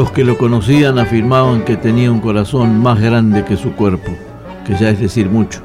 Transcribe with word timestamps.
Los 0.00 0.12
que 0.12 0.24
lo 0.24 0.38
conocían 0.38 0.98
afirmaban 0.98 1.62
que 1.62 1.76
tenía 1.76 2.10
un 2.10 2.20
corazón 2.20 2.80
más 2.80 2.98
grande 3.02 3.44
que 3.44 3.58
su 3.58 3.72
cuerpo, 3.72 4.10
que 4.66 4.72
ya 4.72 4.88
es 4.88 4.98
decir 4.98 5.28
mucho. 5.28 5.60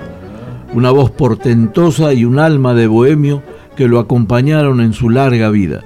Una 0.74 0.92
voz 0.92 1.10
portentosa 1.10 2.14
y 2.14 2.26
un 2.26 2.38
alma 2.38 2.74
de 2.74 2.88
bohemio 2.88 3.42
que 3.78 3.88
lo 3.88 3.98
acompañaron 3.98 4.82
en 4.82 4.92
su 4.92 5.10
larga 5.10 5.50
vida. 5.52 5.86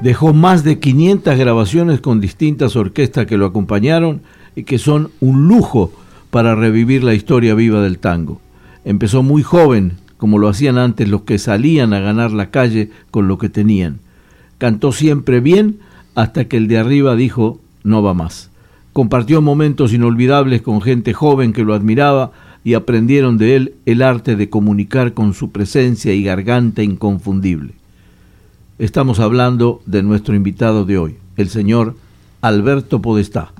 Dejó 0.00 0.34
más 0.34 0.64
de 0.64 0.80
500 0.80 1.38
grabaciones 1.38 2.00
con 2.00 2.20
distintas 2.20 2.74
orquestas 2.74 3.26
que 3.26 3.36
lo 3.36 3.46
acompañaron 3.46 4.22
y 4.56 4.64
que 4.64 4.78
son 4.78 5.12
un 5.20 5.46
lujo 5.46 5.92
para 6.30 6.56
revivir 6.56 7.04
la 7.04 7.14
historia 7.14 7.54
viva 7.54 7.80
del 7.80 8.00
tango. 8.00 8.40
Empezó 8.84 9.22
muy 9.22 9.44
joven, 9.44 9.98
como 10.16 10.38
lo 10.38 10.48
hacían 10.48 10.78
antes 10.78 11.08
los 11.08 11.22
que 11.22 11.38
salían 11.38 11.92
a 11.92 12.00
ganar 12.00 12.32
la 12.32 12.50
calle 12.50 12.90
con 13.12 13.28
lo 13.28 13.38
que 13.38 13.48
tenían. 13.48 14.00
Cantó 14.58 14.90
siempre 14.90 15.38
bien 15.38 15.78
hasta 16.16 16.46
que 16.46 16.56
el 16.56 16.66
de 16.66 16.78
arriba 16.78 17.14
dijo 17.14 17.60
no 17.88 18.02
va 18.02 18.14
más. 18.14 18.50
Compartió 18.92 19.42
momentos 19.42 19.92
inolvidables 19.92 20.62
con 20.62 20.80
gente 20.80 21.12
joven 21.12 21.52
que 21.52 21.64
lo 21.64 21.74
admiraba 21.74 22.32
y 22.64 22.74
aprendieron 22.74 23.38
de 23.38 23.56
él 23.56 23.74
el 23.86 24.02
arte 24.02 24.36
de 24.36 24.50
comunicar 24.50 25.14
con 25.14 25.34
su 25.34 25.50
presencia 25.50 26.12
y 26.12 26.22
garganta 26.22 26.82
inconfundible. 26.82 27.74
Estamos 28.78 29.18
hablando 29.18 29.82
de 29.86 30.02
nuestro 30.02 30.34
invitado 30.34 30.84
de 30.84 30.98
hoy, 30.98 31.16
el 31.36 31.48
señor 31.48 31.96
Alberto 32.40 33.02
Podestá. 33.02 33.52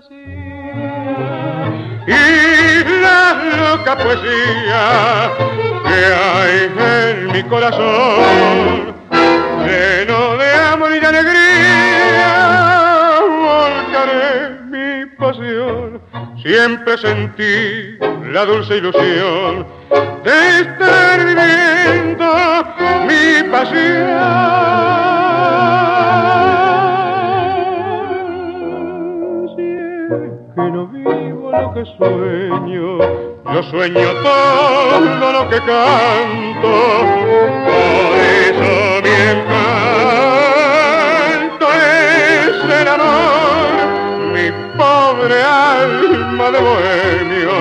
Y 0.00 0.14
la 3.02 3.34
loca 3.56 3.96
poesía 3.96 5.32
que 5.84 5.98
hay 6.14 6.70
en 6.78 7.32
mi 7.32 7.42
corazón, 7.42 8.94
lleno 9.66 10.36
de 10.36 10.54
amor 10.72 10.92
y 10.94 11.00
de 11.00 11.06
alegría, 11.06 12.30
volcaré 13.28 14.60
mi 14.70 15.06
pasión. 15.16 16.00
Siempre 16.44 16.96
sentí 16.98 17.98
la 18.32 18.44
dulce 18.44 18.76
ilusión 18.76 19.66
de 20.22 20.60
estar 20.60 21.26
viviendo 21.26 22.26
mi 23.08 23.42
pasión. 23.50 25.07
Sueño, 31.84 32.98
yo 33.52 33.62
sueño 33.70 34.08
todo 34.22 35.32
lo 35.32 35.48
que 35.48 35.58
canto, 35.58 36.72
por 37.64 38.16
eso 38.18 38.72
mi 39.04 39.14
encanto 39.30 40.46
es 41.72 42.54
el 42.80 42.88
amor, 42.88 43.68
mi 44.32 44.46
pobre 44.76 45.38
alma 45.42 46.46
de 46.50 46.60
bohemio, 46.60 47.52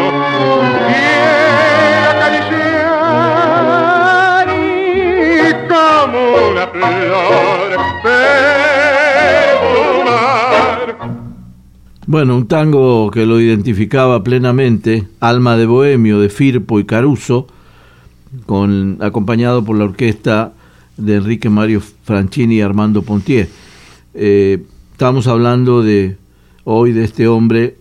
Bueno, 12.08 12.38
un 12.38 12.48
tango 12.48 13.12
que 13.12 13.26
lo 13.26 13.42
identificaba 13.42 14.24
plenamente, 14.24 15.06
Alma 15.20 15.58
de 15.58 15.66
Bohemio 15.66 16.22
de 16.22 16.30
Firpo 16.30 16.80
y 16.80 16.86
Caruso, 16.86 17.48
con, 18.46 18.98
acompañado 19.02 19.66
por 19.66 19.78
la 19.78 19.84
orquesta 19.84 20.54
de 20.96 21.16
Enrique 21.16 21.50
Mario 21.50 21.82
Franchini 22.06 22.56
y 22.56 22.62
Armando 22.62 23.02
Pontier. 23.02 23.50
Eh, 24.14 24.64
estamos 24.94 25.28
hablando 25.28 25.84
de 25.84 26.16
hoy 26.64 26.94
de 26.94 27.04
este 27.04 27.28
hombre 27.28 27.76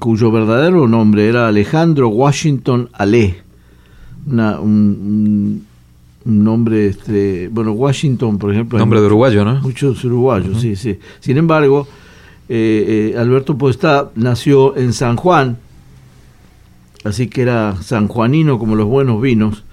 cuyo 0.00 0.32
verdadero 0.32 0.88
nombre 0.88 1.28
era 1.28 1.46
Alejandro 1.46 2.08
Washington 2.08 2.88
Ale, 2.94 3.42
un, 4.26 5.64
un 6.24 6.44
nombre, 6.44 6.88
este, 6.88 7.46
bueno, 7.46 7.70
Washington, 7.70 8.38
por 8.38 8.52
ejemplo. 8.52 8.76
Nombre 8.76 9.00
de 9.00 9.06
uruguayo, 9.06 9.44
¿no? 9.44 9.60
Muchos 9.60 10.04
uruguayos, 10.04 10.60
sí, 10.60 10.74
sí. 10.74 10.98
Sin 11.20 11.36
embargo, 11.38 11.86
eh, 12.48 13.12
eh, 13.14 13.18
Alberto 13.18 13.58
Podestá 13.58 14.10
nació 14.14 14.76
en 14.76 14.92
San 14.92 15.16
Juan, 15.16 15.58
así 17.04 17.28
que 17.28 17.42
era 17.42 17.76
sanjuanino 17.82 18.58
como 18.58 18.76
los 18.76 18.86
buenos 18.86 19.20
vinos, 19.20 19.64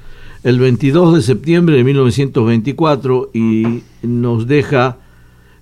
el 0.44 0.60
22 0.60 1.16
de 1.16 1.22
septiembre 1.22 1.78
de 1.78 1.84
1924 1.84 3.32
y 3.34 3.84
nos 4.02 4.48
deja 4.48 4.98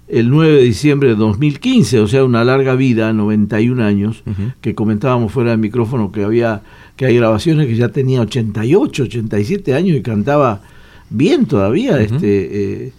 el 0.08 0.30
9 0.30 0.54
de 0.58 0.64
diciembre 0.64 1.10
de 1.10 1.16
2015, 1.16 2.00
o 2.02 2.08
sea, 2.08 2.26
una 2.26 2.44
larga 2.44 2.76
vida, 2.76 3.14
91 3.14 3.84
años, 3.84 4.24
que 4.60 4.76
comentábamos 4.76 5.32
fuera 5.32 5.52
del 5.52 5.60
micrófono 5.60 6.12
que 6.12 6.24
había 6.24 6.62
que 6.98 7.06
hay 7.06 7.16
grabaciones 7.16 7.68
que 7.68 7.76
ya 7.76 7.90
tenía 7.90 8.22
88, 8.22 9.04
87 9.04 9.74
años 9.74 9.96
y 9.96 10.02
cantaba 10.02 10.62
bien 11.10 11.46
todavía, 11.46 12.02
este 12.02 12.94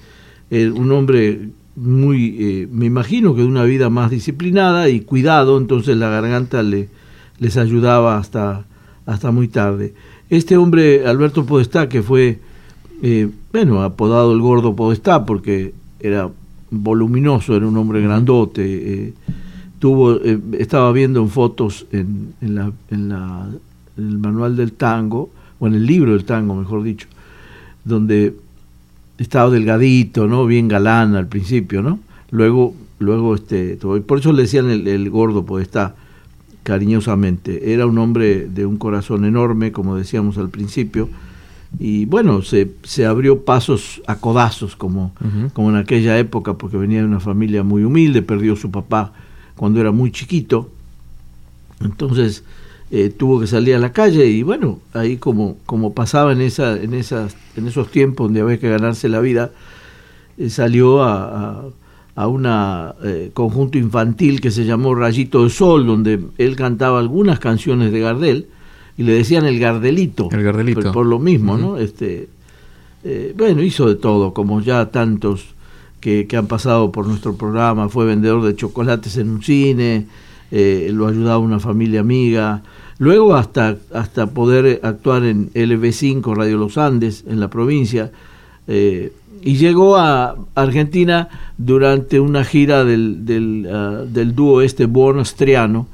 eh, 0.50 0.70
un 0.70 0.92
hombre 0.92 1.48
muy, 1.76 2.36
eh, 2.38 2.68
me 2.70 2.86
imagino 2.86 3.34
que 3.34 3.42
de 3.42 3.46
una 3.46 3.64
vida 3.64 3.88
más 3.88 4.10
disciplinada 4.10 4.88
y 4.88 5.00
cuidado, 5.00 5.56
entonces 5.58 5.96
la 5.96 6.10
garganta 6.10 6.62
le, 6.62 6.88
les 7.38 7.56
ayudaba 7.56 8.18
hasta, 8.18 8.64
hasta 9.06 9.30
muy 9.30 9.48
tarde. 9.48 9.94
Este 10.28 10.56
hombre, 10.56 11.06
Alberto 11.06 11.44
Podestá, 11.44 11.88
que 11.88 12.02
fue, 12.02 12.40
eh, 13.02 13.28
bueno, 13.52 13.82
apodado 13.82 14.32
el 14.32 14.40
gordo 14.40 14.76
Podestá 14.76 15.24
porque 15.24 15.74
era 16.00 16.30
voluminoso, 16.70 17.56
era 17.56 17.66
un 17.66 17.76
hombre 17.76 18.00
grandote, 18.00 18.62
eh, 18.64 19.14
tuvo, 19.78 20.20
estaba 20.58 20.92
viendo 20.92 21.20
en 21.20 21.28
fotos 21.28 21.86
en, 21.92 22.34
en, 22.40 22.54
la, 22.54 22.72
en, 22.90 23.08
la, 23.08 23.48
en 23.96 24.08
el 24.08 24.18
manual 24.18 24.56
del 24.56 24.72
tango, 24.72 25.30
o 25.58 25.66
en 25.66 25.74
el 25.74 25.86
libro 25.86 26.12
del 26.12 26.24
tango, 26.24 26.54
mejor 26.54 26.82
dicho, 26.82 27.08
donde 27.84 28.34
estaba 29.18 29.50
delgadito, 29.50 30.26
¿no? 30.26 30.46
Bien 30.46 30.68
galán 30.68 31.14
al 31.14 31.28
principio, 31.28 31.82
¿no? 31.82 31.98
Luego, 32.30 32.74
luego 32.98 33.34
este, 33.34 33.78
por 34.06 34.18
eso 34.18 34.32
le 34.32 34.42
decían 34.42 34.70
el, 34.70 35.10
gordo, 35.10 35.44
pues 35.44 35.62
está 35.62 35.94
cariñosamente. 36.62 37.72
Era 37.72 37.86
un 37.86 37.98
hombre 37.98 38.48
de 38.48 38.66
un 38.66 38.76
corazón 38.76 39.24
enorme, 39.24 39.72
como 39.72 39.96
decíamos 39.96 40.38
al 40.38 40.48
principio, 40.48 41.08
y 41.78 42.04
bueno, 42.04 42.42
se, 42.42 42.70
se 42.82 43.06
abrió 43.06 43.44
pasos 43.44 44.02
a 44.06 44.16
codazos, 44.16 44.76
como, 44.76 45.12
como 45.54 45.70
en 45.70 45.76
aquella 45.76 46.18
época, 46.18 46.54
porque 46.54 46.76
venía 46.76 47.00
de 47.00 47.06
una 47.06 47.20
familia 47.20 47.62
muy 47.62 47.82
humilde, 47.82 48.22
perdió 48.22 48.56
su 48.56 48.70
papá 48.70 49.12
cuando 49.56 49.80
era 49.80 49.90
muy 49.90 50.10
chiquito. 50.12 50.70
Entonces, 51.80 52.44
eh, 52.94 53.08
tuvo 53.08 53.40
que 53.40 53.46
salir 53.46 53.74
a 53.74 53.78
la 53.78 53.90
calle 53.90 54.26
y 54.26 54.42
bueno, 54.42 54.78
ahí 54.92 55.16
como, 55.16 55.56
como 55.64 55.94
pasaba 55.94 56.30
en, 56.32 56.42
esa, 56.42 56.76
en, 56.76 56.92
esas, 56.92 57.34
en 57.56 57.66
esos 57.66 57.90
tiempos 57.90 58.26
donde 58.26 58.42
había 58.42 58.60
que 58.60 58.68
ganarse 58.68 59.08
la 59.08 59.20
vida, 59.20 59.50
eh, 60.36 60.50
salió 60.50 61.02
a, 61.02 61.64
a, 62.14 62.26
un 62.26 62.46
eh, 62.46 63.30
conjunto 63.32 63.78
infantil 63.78 64.42
que 64.42 64.50
se 64.50 64.66
llamó 64.66 64.94
Rayito 64.94 65.42
de 65.44 65.48
Sol, 65.48 65.86
donde 65.86 66.20
él 66.36 66.54
cantaba 66.54 66.98
algunas 66.98 67.38
canciones 67.38 67.92
de 67.92 68.00
Gardel 68.00 68.48
y 68.98 69.04
le 69.04 69.14
decían 69.14 69.46
el 69.46 69.58
Gardelito. 69.58 70.28
El 70.30 70.42
Gardelito. 70.42 70.92
Por, 70.92 71.06
lo 71.06 71.18
mismo, 71.18 71.56
¿no? 71.56 71.78
Este, 71.78 72.28
bueno, 73.38 73.62
hizo 73.62 73.88
de 73.88 73.94
todo, 73.94 74.34
como 74.34 74.60
ya 74.60 74.90
tantos 74.90 75.54
que, 75.98 76.26
que 76.26 76.36
han 76.36 76.46
pasado 76.46 76.92
por 76.92 77.06
nuestro 77.06 77.36
programa, 77.36 77.88
fue 77.88 78.04
vendedor 78.04 78.42
de 78.44 78.54
chocolates 78.54 79.16
en 79.16 79.30
un 79.30 79.42
cine, 79.42 80.08
lo 80.50 81.08
ayudaba 81.08 81.38
una 81.38 81.58
familia 81.58 82.00
amiga, 82.00 82.62
Luego 83.02 83.34
hasta, 83.34 83.78
hasta 83.92 84.28
poder 84.28 84.78
actuar 84.84 85.24
en 85.24 85.50
LV5, 85.54 86.36
Radio 86.36 86.56
Los 86.56 86.78
Andes, 86.78 87.24
en 87.26 87.40
la 87.40 87.50
provincia. 87.50 88.12
Eh, 88.68 89.12
y 89.42 89.56
llegó 89.56 89.96
a 89.96 90.36
Argentina 90.54 91.28
durante 91.58 92.20
una 92.20 92.44
gira 92.44 92.84
del, 92.84 93.26
del, 93.26 93.68
ah, 93.68 94.04
del 94.06 94.36
dúo 94.36 94.62
este 94.62 94.86
Bono 94.86 95.22
Astriano. 95.22 95.88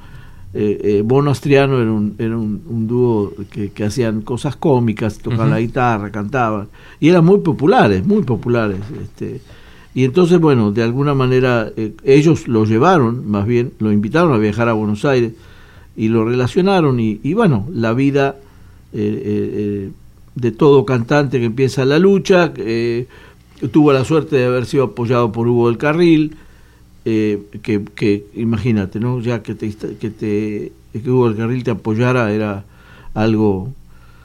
Eh, 0.52 0.80
eh, 0.84 1.02
Bono 1.02 1.30
Astriano 1.30 1.80
era 1.80 1.90
un, 1.90 2.14
era 2.18 2.36
un, 2.36 2.86
dúo 2.86 3.32
que, 3.50 3.70
que, 3.70 3.84
hacían 3.84 4.20
cosas 4.20 4.56
cómicas, 4.56 5.16
tocaban 5.16 5.48
la 5.48 5.60
guitarra, 5.60 6.10
cantaban. 6.10 6.68
Y 7.00 7.08
eran 7.08 7.24
muy 7.24 7.38
populares, 7.38 8.04
muy 8.04 8.22
populares. 8.22 8.80
Este, 9.02 9.40
y 9.94 10.04
entonces, 10.04 10.38
bueno, 10.38 10.72
de 10.72 10.82
alguna 10.82 11.14
manera 11.14 11.72
ellos 12.04 12.48
lo 12.48 12.66
llevaron, 12.66 13.30
más 13.30 13.46
bien 13.46 13.72
lo 13.78 13.92
invitaron 13.92 14.34
a 14.34 14.36
viajar 14.36 14.68
a 14.68 14.74
Buenos 14.74 15.06
Aires 15.06 15.32
y 15.98 16.06
lo 16.08 16.24
relacionaron 16.24 17.00
y, 17.00 17.34
bueno, 17.34 17.66
la 17.74 17.92
vida 17.92 18.36
eh, 18.92 18.98
eh, 19.00 19.50
eh, 19.56 19.90
de 20.36 20.52
todo 20.52 20.86
cantante 20.86 21.40
que 21.40 21.46
empieza 21.46 21.84
la 21.84 21.98
lucha, 21.98 22.52
tuvo 23.72 23.92
la 23.92 24.04
suerte 24.04 24.36
de 24.36 24.44
haber 24.44 24.64
sido 24.66 24.84
apoyado 24.84 25.32
por 25.32 25.48
Hugo 25.48 25.66
del 25.66 25.76
Carril, 25.76 26.36
que, 27.04 27.82
que, 27.96 28.26
imagínate, 28.36 29.00
¿no? 29.00 29.20
Ya 29.20 29.42
que, 29.42 29.56
te, 29.56 29.74
que, 29.74 30.10
te, 30.10 30.72
que 30.92 31.10
Hugo 31.10 31.28
del 31.28 31.36
Carril 31.36 31.64
te 31.64 31.72
apoyara 31.72 32.32
era 32.32 32.64
algo 33.14 33.72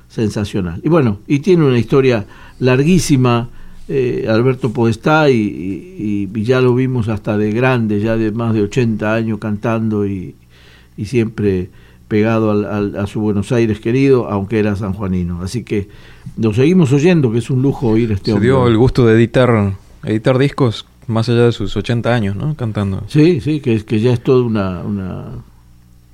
sensacional. 0.09 0.79
Y 0.83 0.89
bueno, 0.89 1.17
y 1.25 1.39
tiene 1.39 1.65
una 1.65 1.79
historia 1.79 2.25
larguísima. 2.59 3.49
Alberto 4.29 4.71
Podestá 4.71 5.29
y, 5.29 6.29
y, 6.33 6.43
ya 6.43 6.61
lo 6.61 6.73
vimos 6.73 7.09
hasta 7.09 7.37
de 7.37 7.51
grande, 7.51 7.99
ya 7.99 8.15
de 8.15 8.31
más 8.31 8.53
de 8.53 8.61
80 8.61 9.13
años 9.13 9.39
cantando 9.39 10.07
y, 10.07 10.35
y 10.97 11.05
siempre 11.05 11.69
pegado 12.07 12.51
al, 12.51 12.95
a 12.95 13.07
su 13.07 13.21
Buenos 13.21 13.51
Aires 13.51 13.79
querido, 13.79 14.29
aunque 14.29 14.59
era 14.59 14.75
sanjuanino. 14.75 15.41
Así 15.41 15.63
que 15.63 15.89
lo 16.37 16.53
seguimos 16.53 16.91
oyendo, 16.93 17.31
que 17.31 17.39
es 17.39 17.49
un 17.49 17.61
lujo 17.61 17.87
oír 17.87 18.11
este 18.11 18.25
Se 18.25 18.33
hombre. 18.33 18.47
dio 18.49 18.67
el 18.67 18.77
gusto 18.77 19.05
de 19.05 19.15
editar, 19.15 19.73
editar 20.03 20.37
discos 20.37 20.85
más 21.07 21.27
allá 21.29 21.45
de 21.45 21.51
sus 21.51 21.75
80 21.75 22.13
años, 22.13 22.35
¿no? 22.35 22.55
Cantando. 22.55 23.03
Sí, 23.07 23.41
sí, 23.41 23.59
que, 23.59 23.83
que 23.83 23.99
ya 23.99 24.13
es 24.13 24.21
todo 24.21 24.45
una, 24.45 24.81
una, 24.83 25.25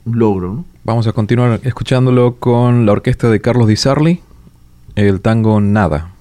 un 0.06 0.20
logro, 0.20 0.54
¿no? 0.54 0.66
Vamos 0.86 1.06
a 1.08 1.12
continuar 1.12 1.60
escuchándolo 1.64 2.36
con 2.36 2.86
la 2.86 2.94
orquesta 2.94 3.30
de 3.30 3.42
Carlos 3.42 3.68
Di 3.68 3.76
Sarli, 3.76 4.22
el 4.96 5.22
tango 5.22 5.60
Nada. 5.62 6.12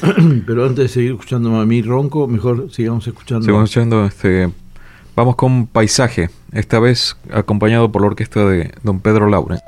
Pero 0.45 0.65
antes 0.65 0.83
de 0.83 0.87
seguir 0.89 1.11
escuchando 1.11 1.55
a 1.59 1.65
mí 1.65 1.81
ronco, 1.81 2.27
mejor 2.27 2.71
sigamos 2.71 3.07
escuchando. 3.07 3.45
Sigamos 3.45 3.69
escuchando 3.69 4.05
este. 4.05 4.51
Vamos 5.15 5.37
con 5.37 5.65
Paisaje, 5.67 6.29
esta 6.51 6.77
vez 6.79 7.15
acompañado 7.31 7.89
por 7.89 8.01
la 8.01 8.07
orquesta 8.07 8.45
de 8.45 8.71
Don 8.83 8.99
Pedro 8.99 9.29
Laurens. 9.29 9.63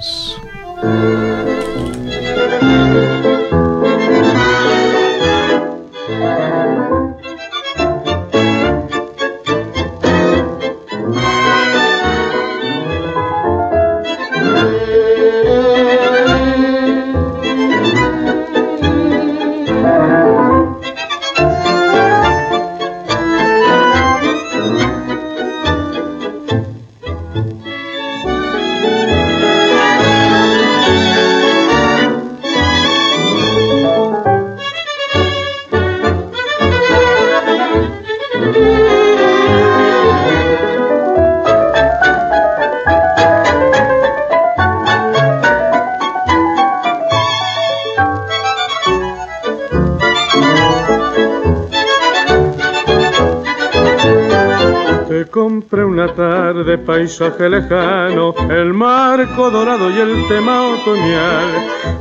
Paisaje 57.07 57.47
lejano, 57.47 58.35
el 58.49 58.73
marco 58.73 59.49
dorado 59.49 59.89
y 59.89 59.97
el 59.97 60.27
tema 60.27 60.67
otoñal, 60.67 61.47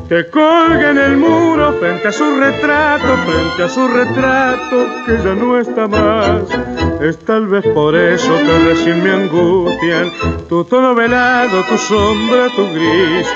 que 0.09 0.29
colga 0.31 0.91
en 0.91 0.99
el 0.99 1.17
muro 1.17 1.75
frente 1.79 2.09
a 2.09 2.13
su 2.13 2.25
retrato, 2.41 3.17
frente 3.25 3.63
a 3.63 3.69
su 3.69 3.87
retrato 3.87 4.87
que 5.07 5.17
ya 5.23 5.35
no 5.37 5.61
está 5.61 5.87
más. 5.87 6.43
Es 7.01 7.19
tal 7.19 7.47
vez 7.47 7.65
por 7.73 7.95
eso 7.95 8.35
que 8.35 8.59
recién 8.69 9.05
me 9.05 9.13
angustian 9.13 10.11
tu 10.49 10.65
tono 10.65 10.93
velado, 10.97 11.63
tu 11.69 11.79
sombra, 11.79 12.49
tu 12.57 12.69
gris, 12.73 13.29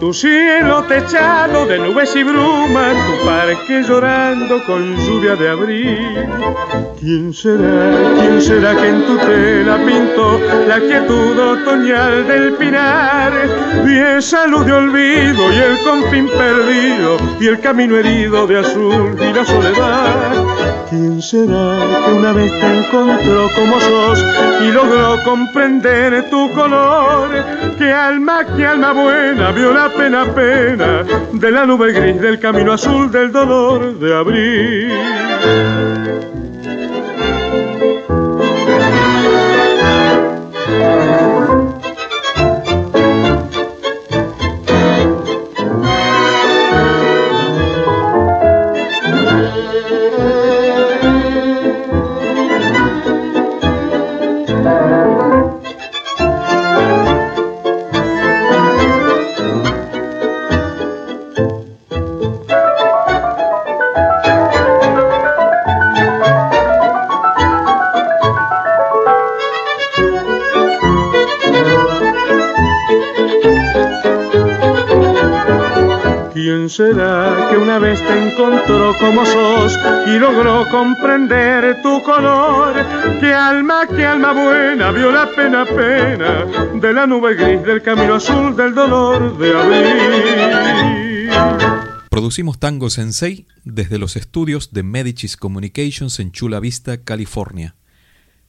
tu 0.00 0.12
cielo 0.12 0.82
techado 0.82 1.64
de 1.66 1.78
nubes 1.78 2.16
y 2.16 2.24
brumas, 2.24 2.96
tu 3.06 3.26
parque 3.44 3.82
llorando 3.82 4.64
con 4.64 4.96
lluvia 4.96 5.36
de 5.36 5.50
abril. 5.50 6.26
¿Quién 6.98 7.34
será, 7.34 7.90
quién 8.18 8.40
será 8.40 8.74
que 8.74 8.88
en 8.88 9.06
tu 9.06 9.18
tela 9.18 9.76
pintó 9.84 10.40
la 10.66 10.80
quietud 10.80 11.38
otoñal 11.38 12.26
del 12.26 12.54
pinar? 12.54 13.32
Y 13.86 13.98
esa 13.98 14.46
luz 14.46 14.64
de 14.64 14.72
olvido 14.72 15.52
y 15.52 15.56
el 15.56 15.78
confín 15.84 16.26
perdido 16.28 17.18
y 17.38 17.48
el 17.48 17.60
camino 17.60 17.98
herido 17.98 18.46
de 18.46 18.60
azul 18.60 19.14
y 19.20 19.34
la 19.34 19.44
soledad. 19.44 20.14
¿Quién 20.88 21.20
será 21.20 21.76
que 22.06 22.12
una 22.12 22.32
vez 22.32 22.50
te 22.50 22.78
encontró 22.78 23.50
como 23.56 23.80
sos 23.80 24.24
y 24.62 24.72
logró 24.72 25.22
comprender 25.22 26.30
tu 26.30 26.50
color? 26.52 27.28
Que 27.76 27.92
alma, 27.92 28.46
que 28.56 28.64
alma 28.64 28.92
buena 28.92 29.50
vio 29.50 29.72
la 29.72 29.88
pena, 29.90 30.24
pena 30.34 31.04
de 31.32 31.50
la 31.50 31.66
nube 31.66 31.92
gris 31.92 32.20
del 32.20 32.38
camino 32.38 32.72
azul 32.72 33.10
del 33.10 33.32
dolor 33.34 33.98
de 33.98 34.14
abril. 34.14 36.33
Será 76.74 77.48
que 77.50 77.56
una 77.56 77.78
vez 77.78 78.00
te 78.00 78.18
encontró 78.18 78.96
como 78.98 79.24
sos 79.24 79.78
y 80.06 80.18
logró 80.18 80.68
comprender 80.68 81.80
tu 81.82 82.02
color? 82.02 82.74
¿Qué 83.20 83.32
alma, 83.32 83.82
alma 83.82 84.32
buena 84.32 84.90
vio 84.90 85.12
la 85.12 85.30
pena, 85.30 85.64
pena 85.64 86.44
de 86.74 86.92
la 86.92 87.06
nube 87.06 87.36
gris 87.36 87.62
del 87.62 87.80
camino 87.80 88.14
azul 88.14 88.56
del 88.56 88.74
dolor 88.74 89.38
de? 89.38 89.54
Producimos 92.10 92.58
Tango 92.58 92.90
Sensei 92.90 93.46
desde 93.64 93.98
los 93.98 94.16
estudios 94.16 94.72
de 94.72 94.82
Medicis 94.82 95.36
Communications 95.36 96.18
en 96.18 96.32
Chula 96.32 96.58
Vista, 96.58 96.96
California. 97.04 97.76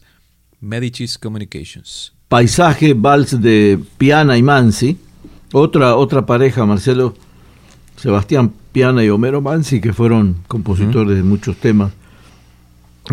Medicis 0.62 1.18
Communications. 1.18 2.14
Paisaje, 2.30 2.94
vals 2.94 3.42
de 3.42 3.78
Piana 3.98 4.38
y 4.38 4.42
Mansi. 4.42 4.98
Otra, 5.52 5.98
otra 5.98 6.26
pareja, 6.26 6.66
Marcelo, 6.66 7.14
Sebastián 7.98 8.54
Piana 8.72 9.04
y 9.04 9.10
Homero 9.10 9.42
Mansi, 9.42 9.82
que 9.82 9.92
fueron 9.92 10.38
compositores 10.48 11.18
de 11.18 11.24
muchos 11.24 11.58
temas. 11.58 11.92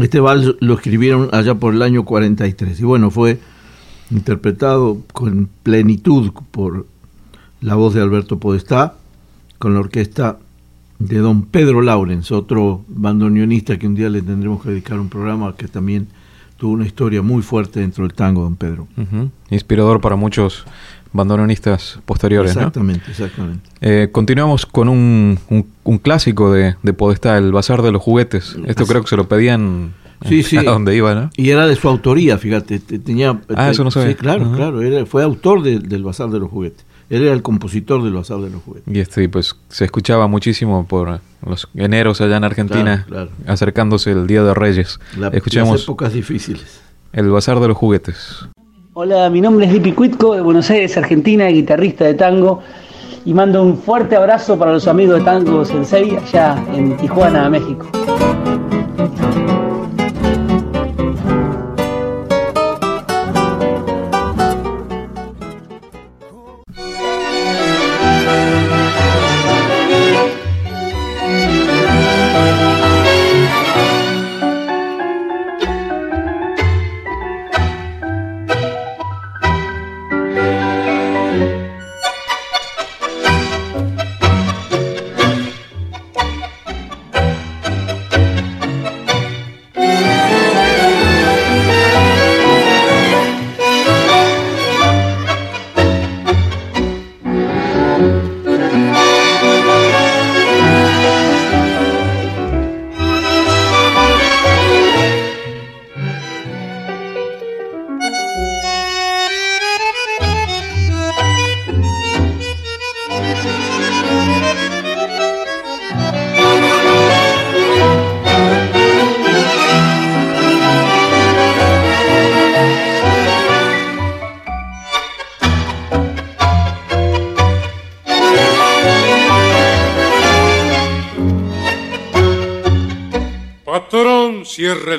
Este 0.00 0.20
vals 0.20 0.54
lo 0.60 0.74
escribieron 0.74 1.30
allá 1.32 1.56
por 1.56 1.74
el 1.74 1.82
año 1.82 2.04
43. 2.04 2.78
Y 2.78 2.84
bueno, 2.84 3.10
fue 3.10 3.40
interpretado 4.10 4.98
con 5.12 5.48
plenitud 5.62 6.32
por 6.50 6.86
la 7.60 7.74
voz 7.74 7.94
de 7.94 8.00
Alberto 8.00 8.38
Podestá, 8.38 8.94
con 9.58 9.74
la 9.74 9.80
orquesta 9.80 10.38
de 10.98 11.18
don 11.18 11.42
Pedro 11.42 11.80
Laurens, 11.80 12.32
otro 12.32 12.84
bandoneonista 12.88 13.78
que 13.78 13.86
un 13.86 13.94
día 13.94 14.08
le 14.08 14.22
tendremos 14.22 14.62
que 14.62 14.70
dedicar 14.70 14.98
un 14.98 15.08
programa 15.08 15.54
que 15.56 15.68
también 15.68 16.08
tuvo 16.56 16.72
una 16.72 16.86
historia 16.86 17.22
muy 17.22 17.42
fuerte 17.42 17.80
dentro 17.80 18.04
del 18.04 18.14
tango, 18.14 18.42
don 18.42 18.56
Pedro. 18.56 18.88
Inspirador 19.50 20.00
para 20.00 20.16
muchos 20.16 20.64
bandoneonistas 21.12 22.00
posteriores. 22.04 22.52
Exactamente, 22.52 23.10
exactamente. 23.10 23.68
Eh, 23.80 24.08
continuamos 24.10 24.66
con 24.66 24.88
un, 24.88 25.38
un, 25.84 25.98
clásico 25.98 26.52
de, 26.52 26.74
de, 26.82 26.92
Podestá, 26.92 27.38
el 27.38 27.52
Bazar 27.52 27.82
de 27.82 27.92
los 27.92 28.02
Juguetes. 28.02 28.56
Esto 28.66 28.86
creo 28.86 29.02
que 29.02 29.08
se 29.08 29.16
lo 29.16 29.28
pedían 29.28 29.94
Sí, 30.26 30.42
sí. 30.44 30.56
A 30.56 30.62
dónde 30.62 30.96
iba, 30.96 31.14
¿no? 31.14 31.30
Y 31.36 31.50
era 31.50 31.66
de 31.66 31.76
su 31.76 31.88
autoría, 31.88 32.38
fíjate. 32.38 32.78
Tenía, 32.80 33.40
ah, 33.54 33.70
eso 33.70 33.84
no 33.84 33.90
sabía. 33.90 34.10
Sí, 34.10 34.14
claro, 34.14 34.52
claro. 34.52 34.80
fue 35.06 35.22
autor 35.22 35.62
del 35.62 36.02
Bazar 36.02 36.30
de 36.30 36.38
los 36.38 36.50
Juguetes. 36.50 36.84
Él 37.10 37.22
era 37.22 37.32
el 37.32 37.42
compositor 37.42 38.02
del 38.02 38.12
Bazar 38.12 38.38
de 38.38 38.50
los 38.50 38.62
Juguetes. 38.62 38.94
Y 38.94 39.00
este, 39.00 39.28
pues 39.28 39.56
se 39.68 39.84
escuchaba 39.84 40.26
muchísimo 40.26 40.86
por 40.86 41.20
los 41.46 41.68
eneros 41.74 42.20
allá 42.20 42.36
en 42.36 42.44
Argentina, 42.44 43.06
acercándose 43.46 44.10
el 44.12 44.26
Día 44.26 44.42
de 44.42 44.54
Reyes. 44.54 45.00
Escuchamos 45.32 45.72
las 45.72 45.82
épocas 45.84 46.12
difíciles. 46.12 46.80
El 47.12 47.30
Bazar 47.30 47.60
de 47.60 47.68
los 47.68 47.76
Juguetes. 47.76 48.46
Hola, 48.92 49.30
mi 49.30 49.40
nombre 49.40 49.64
es 49.64 49.72
Lipi 49.72 49.92
Cuitco, 49.92 50.34
de 50.34 50.40
Buenos 50.40 50.68
Aires, 50.70 50.96
Argentina, 50.96 51.46
guitarrista 51.46 52.04
de 52.04 52.14
tango. 52.14 52.62
Y 53.24 53.32
mando 53.32 53.62
un 53.62 53.78
fuerte 53.78 54.16
abrazo 54.16 54.58
para 54.58 54.72
los 54.72 54.88
amigos 54.88 55.18
de 55.18 55.24
Tango 55.24 55.64
Sensei 55.64 56.16
allá 56.16 56.62
en 56.74 56.96
Tijuana, 56.96 57.48
México. 57.48 57.90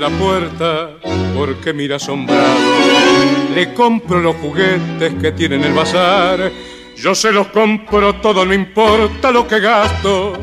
La 0.10 0.18
puerta 0.18 0.90
porque 1.36 1.74
mira 1.74 1.98
asombrado. 1.98 2.60
Le 3.54 3.74
compro 3.74 4.20
los 4.20 4.36
juguetes 4.38 5.14
que 5.22 5.32
tiene 5.32 5.56
en 5.56 5.64
el 5.66 5.74
bazar. 5.74 6.52
Yo 6.96 7.16
se 7.16 7.32
los 7.32 7.48
compro 7.48 8.16
todo, 8.16 8.46
no 8.46 8.54
importa 8.54 9.32
lo 9.32 9.48
que 9.48 9.60
gasto. 9.60 10.38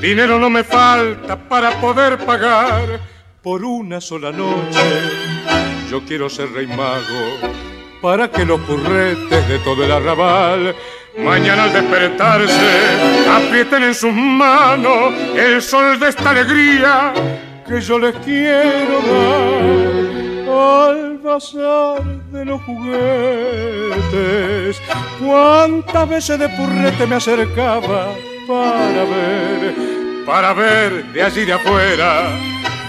Dinero 0.00 0.38
no 0.38 0.50
me 0.50 0.64
falta 0.64 1.36
para 1.36 1.80
poder 1.80 2.18
pagar 2.18 3.00
por 3.42 3.64
una 3.64 4.00
sola 4.00 4.32
noche. 4.32 4.80
Yo 5.90 6.02
quiero 6.04 6.28
ser 6.28 6.52
rey 6.52 6.66
mago 6.66 7.60
para 8.00 8.30
que 8.30 8.44
los 8.44 8.60
curretes 8.62 9.48
de 9.48 9.58
todo 9.60 9.84
el 9.84 9.92
arrabal 9.92 10.74
mañana 11.18 11.64
al 11.64 11.72
despertarse 11.72 12.70
aprieten 13.30 13.84
en 13.84 13.94
sus 13.94 14.12
manos 14.12 15.14
el 15.36 15.62
sol 15.62 16.00
de 16.00 16.08
esta 16.08 16.30
alegría 16.30 17.12
que 17.72 17.80
yo 17.80 17.98
les 17.98 18.14
quiero 18.16 19.00
dar 19.08 20.92
al 20.92 21.16
bazar 21.18 22.02
de 22.30 22.44
los 22.44 22.60
juguetes. 22.64 24.02
Cuántas 25.18 26.06
veces 26.06 26.38
de 26.38 26.50
purrete 26.50 27.06
me 27.06 27.14
acercaba 27.16 28.14
para 28.46 29.04
ver, 29.04 29.74
para 30.26 30.52
ver 30.52 31.06
de 31.14 31.22
allí 31.22 31.46
de 31.46 31.54
afuera, 31.54 32.38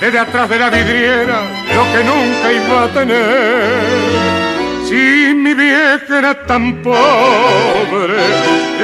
desde 0.02 0.20
atrás 0.20 0.50
de 0.50 0.60
la 0.60 0.70
vidriera, 0.70 1.44
lo 1.74 1.84
que 1.94 2.04
nunca 2.04 2.52
iba 2.52 2.84
a 2.84 2.88
tener 2.90 4.33
si 4.94 5.34
mi 5.34 5.56
vieja 5.56 6.20
era 6.20 6.46
tan 6.46 6.84
pobre, 6.84 8.18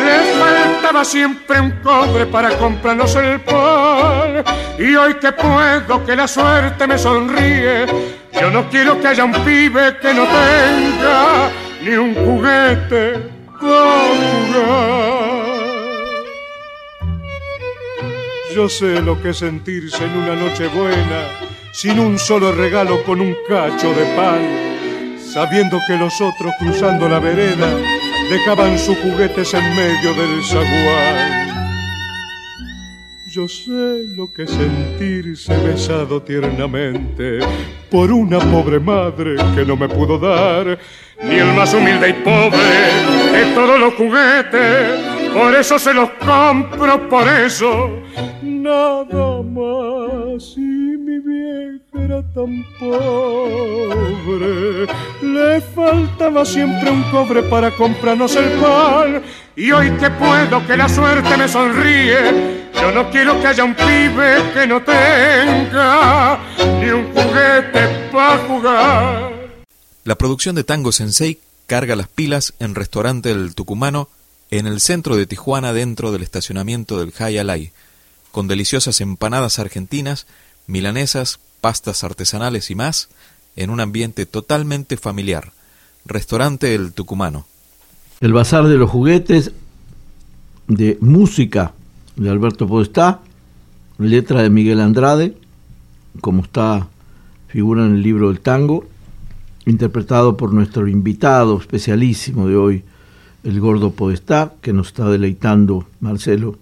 le 0.05 0.17
faltaba 0.39 1.05
siempre 1.05 1.59
un 1.59 1.71
cobre 1.83 2.25
para 2.25 2.57
comprarnos 2.57 3.15
el 3.15 3.39
pan. 3.41 4.43
Y 4.79 4.95
hoy 4.95 5.13
que 5.15 5.31
puedo, 5.31 6.03
que 6.05 6.15
la 6.15 6.27
suerte 6.27 6.87
me 6.87 6.97
sonríe, 6.97 7.85
yo 8.41 8.49
no 8.49 8.67
quiero 8.69 8.99
que 8.99 9.07
haya 9.09 9.23
un 9.23 9.33
pibe 9.43 9.97
que 10.01 10.13
no 10.15 10.23
tenga 10.23 11.51
ni 11.83 11.91
un 11.91 12.15
juguete 12.15 13.13
con 13.59 14.17
jugar. 14.47 15.59
Yo 18.55 18.67
sé 18.67 18.99
lo 18.99 19.21
que 19.21 19.29
es 19.29 19.37
sentirse 19.37 20.03
en 20.05 20.17
una 20.17 20.33
noche 20.33 20.67
buena, 20.69 21.27
sin 21.71 21.99
un 21.99 22.17
solo 22.17 22.51
regalo 22.51 23.03
con 23.03 23.21
un 23.21 23.35
cacho 23.47 23.93
de 23.93 24.05
pan 24.15 24.69
sabiendo 25.33 25.79
que 25.85 25.95
los 25.95 26.19
otros 26.21 26.53
cruzando 26.57 27.07
la 27.07 27.19
vereda 27.19 27.67
dejaban 28.29 28.77
sus 28.77 28.97
juguetes 28.97 29.53
en 29.53 29.75
medio 29.75 30.13
del 30.13 30.43
zaguán. 30.43 31.49
Yo 33.27 33.47
sé 33.47 34.07
lo 34.15 34.33
que 34.33 34.47
sentirse 34.47 35.55
besado 35.57 36.23
tiernamente 36.23 37.39
por 37.91 38.11
una 38.11 38.39
pobre 38.39 38.79
madre 38.79 39.35
que 39.55 39.63
no 39.65 39.77
me 39.77 39.87
pudo 39.87 40.17
dar 40.17 40.79
ni 41.21 41.35
el 41.35 41.53
más 41.53 41.73
humilde 41.75 42.09
y 42.09 42.13
pobre 42.13 42.57
de 43.31 43.53
todos 43.53 43.79
los 43.79 43.93
juguetes 43.93 45.18
por 45.33 45.55
eso 45.55 45.79
se 45.79 45.93
los 45.93 46.09
compro, 46.11 47.09
por 47.09 47.27
eso. 47.27 47.89
Nada 48.41 49.41
más, 49.43 50.55
y 50.57 50.59
mi 50.59 51.19
vieja 51.19 51.79
era 51.93 52.23
tan 52.33 52.65
pobre, 52.79 54.87
le 55.21 55.61
faltaba 55.61 56.43
siempre 56.45 56.91
un 56.91 57.03
cobre 57.11 57.43
para 57.43 57.75
comprarnos 57.75 58.35
el 58.35 58.49
pan. 58.59 59.21
Y 59.55 59.71
hoy 59.71 59.91
que 59.91 60.09
puedo, 60.09 60.65
que 60.65 60.77
la 60.77 60.89
suerte 60.89 61.37
me 61.37 61.47
sonríe, 61.47 62.69
yo 62.73 62.91
no 62.91 63.09
quiero 63.09 63.39
que 63.41 63.47
haya 63.47 63.63
un 63.63 63.75
pibe 63.75 64.51
que 64.53 64.67
no 64.67 64.81
tenga 64.81 66.39
ni 66.79 66.89
un 66.89 67.05
juguete 67.13 68.09
para 68.11 68.37
jugar. 68.39 69.31
La 70.03 70.15
producción 70.15 70.55
de 70.55 70.63
Tango 70.63 70.91
Sensei 70.91 71.39
carga 71.67 71.95
las 71.95 72.07
pilas 72.07 72.55
en 72.59 72.73
Restaurante 72.73 73.29
del 73.29 73.53
Tucumano 73.53 74.09
en 74.51 74.67
el 74.67 74.79
centro 74.79 75.15
de 75.15 75.25
Tijuana 75.25 75.73
dentro 75.73 76.11
del 76.11 76.23
estacionamiento 76.23 76.99
del 76.99 77.13
Alay, 77.39 77.71
con 78.31 78.47
deliciosas 78.47 79.01
empanadas 79.01 79.59
argentinas, 79.59 80.27
milanesas, 80.67 81.39
pastas 81.61 82.03
artesanales 82.03 82.71
y 82.71 82.75
más, 82.75 83.09
en 83.55 83.69
un 83.69 83.79
ambiente 83.79 84.25
totalmente 84.25 84.97
familiar. 84.97 85.51
Restaurante 86.05 86.73
El 86.75 86.93
Tucumano. 86.93 87.45
El 88.21 88.33
Bazar 88.33 88.67
de 88.67 88.77
los 88.77 88.89
Juguetes, 88.89 89.51
de 90.67 90.97
música 91.01 91.73
de 92.15 92.29
Alberto 92.29 92.67
Podestá, 92.67 93.21
letra 93.97 94.41
de 94.43 94.49
Miguel 94.49 94.79
Andrade, 94.79 95.35
como 96.21 96.43
está, 96.43 96.87
figura 97.47 97.85
en 97.85 97.95
el 97.95 98.03
libro 98.03 98.29
del 98.29 98.39
tango, 98.39 98.87
interpretado 99.65 100.37
por 100.37 100.53
nuestro 100.53 100.87
invitado 100.87 101.57
especialísimo 101.57 102.47
de 102.47 102.55
hoy, 102.55 102.83
el 103.43 103.59
gordo 103.59 103.91
Podestá, 103.91 104.53
que 104.61 104.73
nos 104.73 104.87
está 104.87 105.09
deleitando 105.09 105.87
Marcelo 105.99 106.57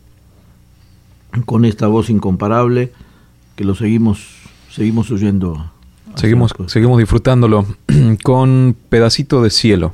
con 1.45 1.65
esta 1.65 1.87
voz 1.87 2.09
incomparable 2.09 2.91
que 3.55 3.63
lo 3.63 3.75
seguimos 3.75 4.37
seguimos 4.69 5.09
oyendo. 5.11 5.71
Seguimos, 6.15 6.53
seguimos 6.67 6.99
disfrutándolo 6.99 7.65
con 8.23 8.75
Pedacito 8.89 9.41
de 9.41 9.49
Cielo. 9.49 9.93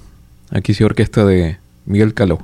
Aquí 0.52 0.74
se 0.74 0.86
orquesta 0.86 1.26
de 1.26 1.58
Miguel 1.86 2.14
Caló. 2.14 2.40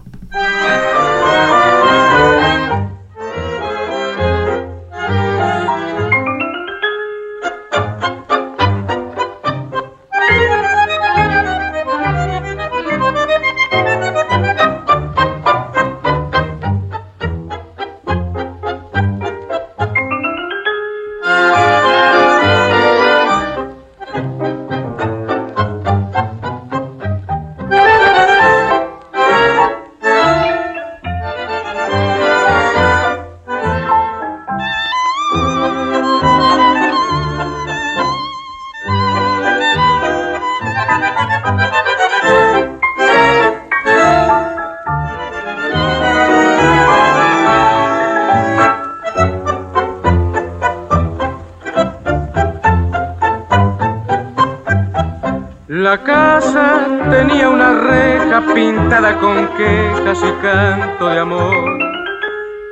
La 55.89 56.03
casa 56.03 56.85
tenía 57.09 57.49
una 57.49 57.71
reja 57.71 58.43
pintada 58.53 59.17
con 59.17 59.47
quejas 59.57 60.19
y 60.23 60.31
canto 60.43 61.09
de 61.09 61.17
amor. 61.17 61.79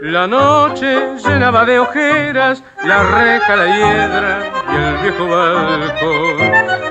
La 0.01 0.27
noche 0.27 1.15
llenaba 1.25 1.65
de 1.65 1.80
ojeras 1.80 2.63
la 2.86 3.01
reja, 3.01 3.56
la 3.56 3.65
hiedra 3.65 4.39
y 4.71 4.75
el 4.75 4.97
viejo 5.01 5.27
balcón. 5.30 6.38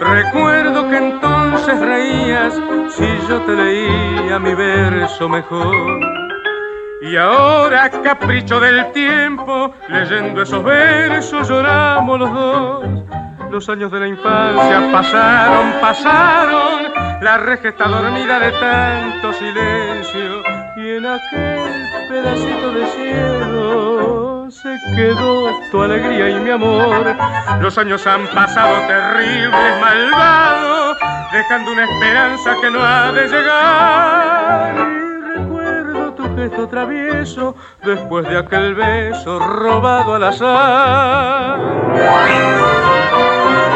Recuerdo 0.00 0.90
que 0.90 0.96
entonces 0.96 1.78
reías 1.78 2.54
si 2.88 3.06
yo 3.28 3.40
te 3.42 3.52
leía 3.52 4.40
mi 4.40 4.52
verso 4.56 5.28
mejor. 5.28 5.76
Y 7.02 7.16
ahora, 7.16 7.88
capricho 8.02 8.58
del 8.58 8.90
tiempo, 8.90 9.72
leyendo 9.88 10.42
esos 10.42 10.64
versos 10.64 11.48
lloramos 11.48 12.18
los 12.18 12.34
dos 12.34 12.95
los 13.56 13.68
años 13.70 13.90
de 13.90 14.00
la 14.00 14.06
infancia 14.06 14.92
pasaron, 14.92 15.80
pasaron. 15.80 16.92
La 17.22 17.38
reja 17.38 17.70
está 17.70 17.88
dormida 17.88 18.38
de 18.38 18.52
tanto 18.52 19.32
silencio. 19.32 20.42
Y 20.76 20.96
en 20.96 21.06
aquel 21.06 21.88
pedacito 22.10 22.70
de 22.72 22.86
cielo 22.88 24.46
se 24.50 24.76
quedó 24.94 25.58
tu 25.70 25.80
alegría 25.80 26.28
y 26.28 26.40
mi 26.40 26.50
amor. 26.50 27.16
Los 27.62 27.78
años 27.78 28.06
han 28.06 28.26
pasado 28.26 28.76
terribles, 28.88 29.80
malvados, 29.80 30.98
dejando 31.32 31.72
una 31.72 31.84
esperanza 31.84 32.56
que 32.60 32.70
no 32.70 32.84
ha 32.84 33.10
de 33.10 33.26
llegar. 33.26 34.74
Y 34.76 35.38
recuerdo 35.38 36.12
tu 36.12 36.36
gesto 36.36 36.68
travieso 36.68 37.56
después 37.82 38.28
de 38.28 38.36
aquel 38.36 38.74
beso 38.74 39.38
robado 39.38 40.16
al 40.16 40.24
azar. 40.24 41.58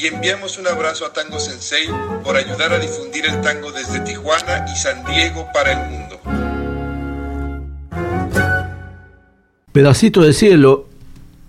y 0.00 0.06
enviamos 0.06 0.58
un 0.58 0.68
abrazo 0.68 1.04
a 1.04 1.12
Tango 1.12 1.40
Sensei 1.40 1.88
por 2.22 2.36
ayudar 2.36 2.72
a 2.72 2.78
difundir 2.78 3.26
el 3.26 3.40
tango 3.40 3.72
desde 3.72 3.98
Tijuana 4.00 4.64
y 4.72 4.76
San 4.76 5.04
Diego 5.04 5.48
para 5.52 5.72
el 5.72 5.90
mundo. 5.90 6.20
Pedacito 9.72 10.22
de 10.22 10.32
cielo, 10.32 10.86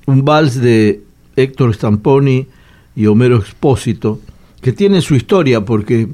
un 0.07 0.25
vals 0.25 0.59
de 0.59 1.03
Héctor 1.35 1.75
Stamponi 1.75 2.47
y 2.95 3.05
Homero 3.05 3.38
Expósito, 3.38 4.19
que 4.62 4.73
tiene 4.73 5.01
su 5.01 5.15
historia 5.15 5.62
porque 5.62 6.07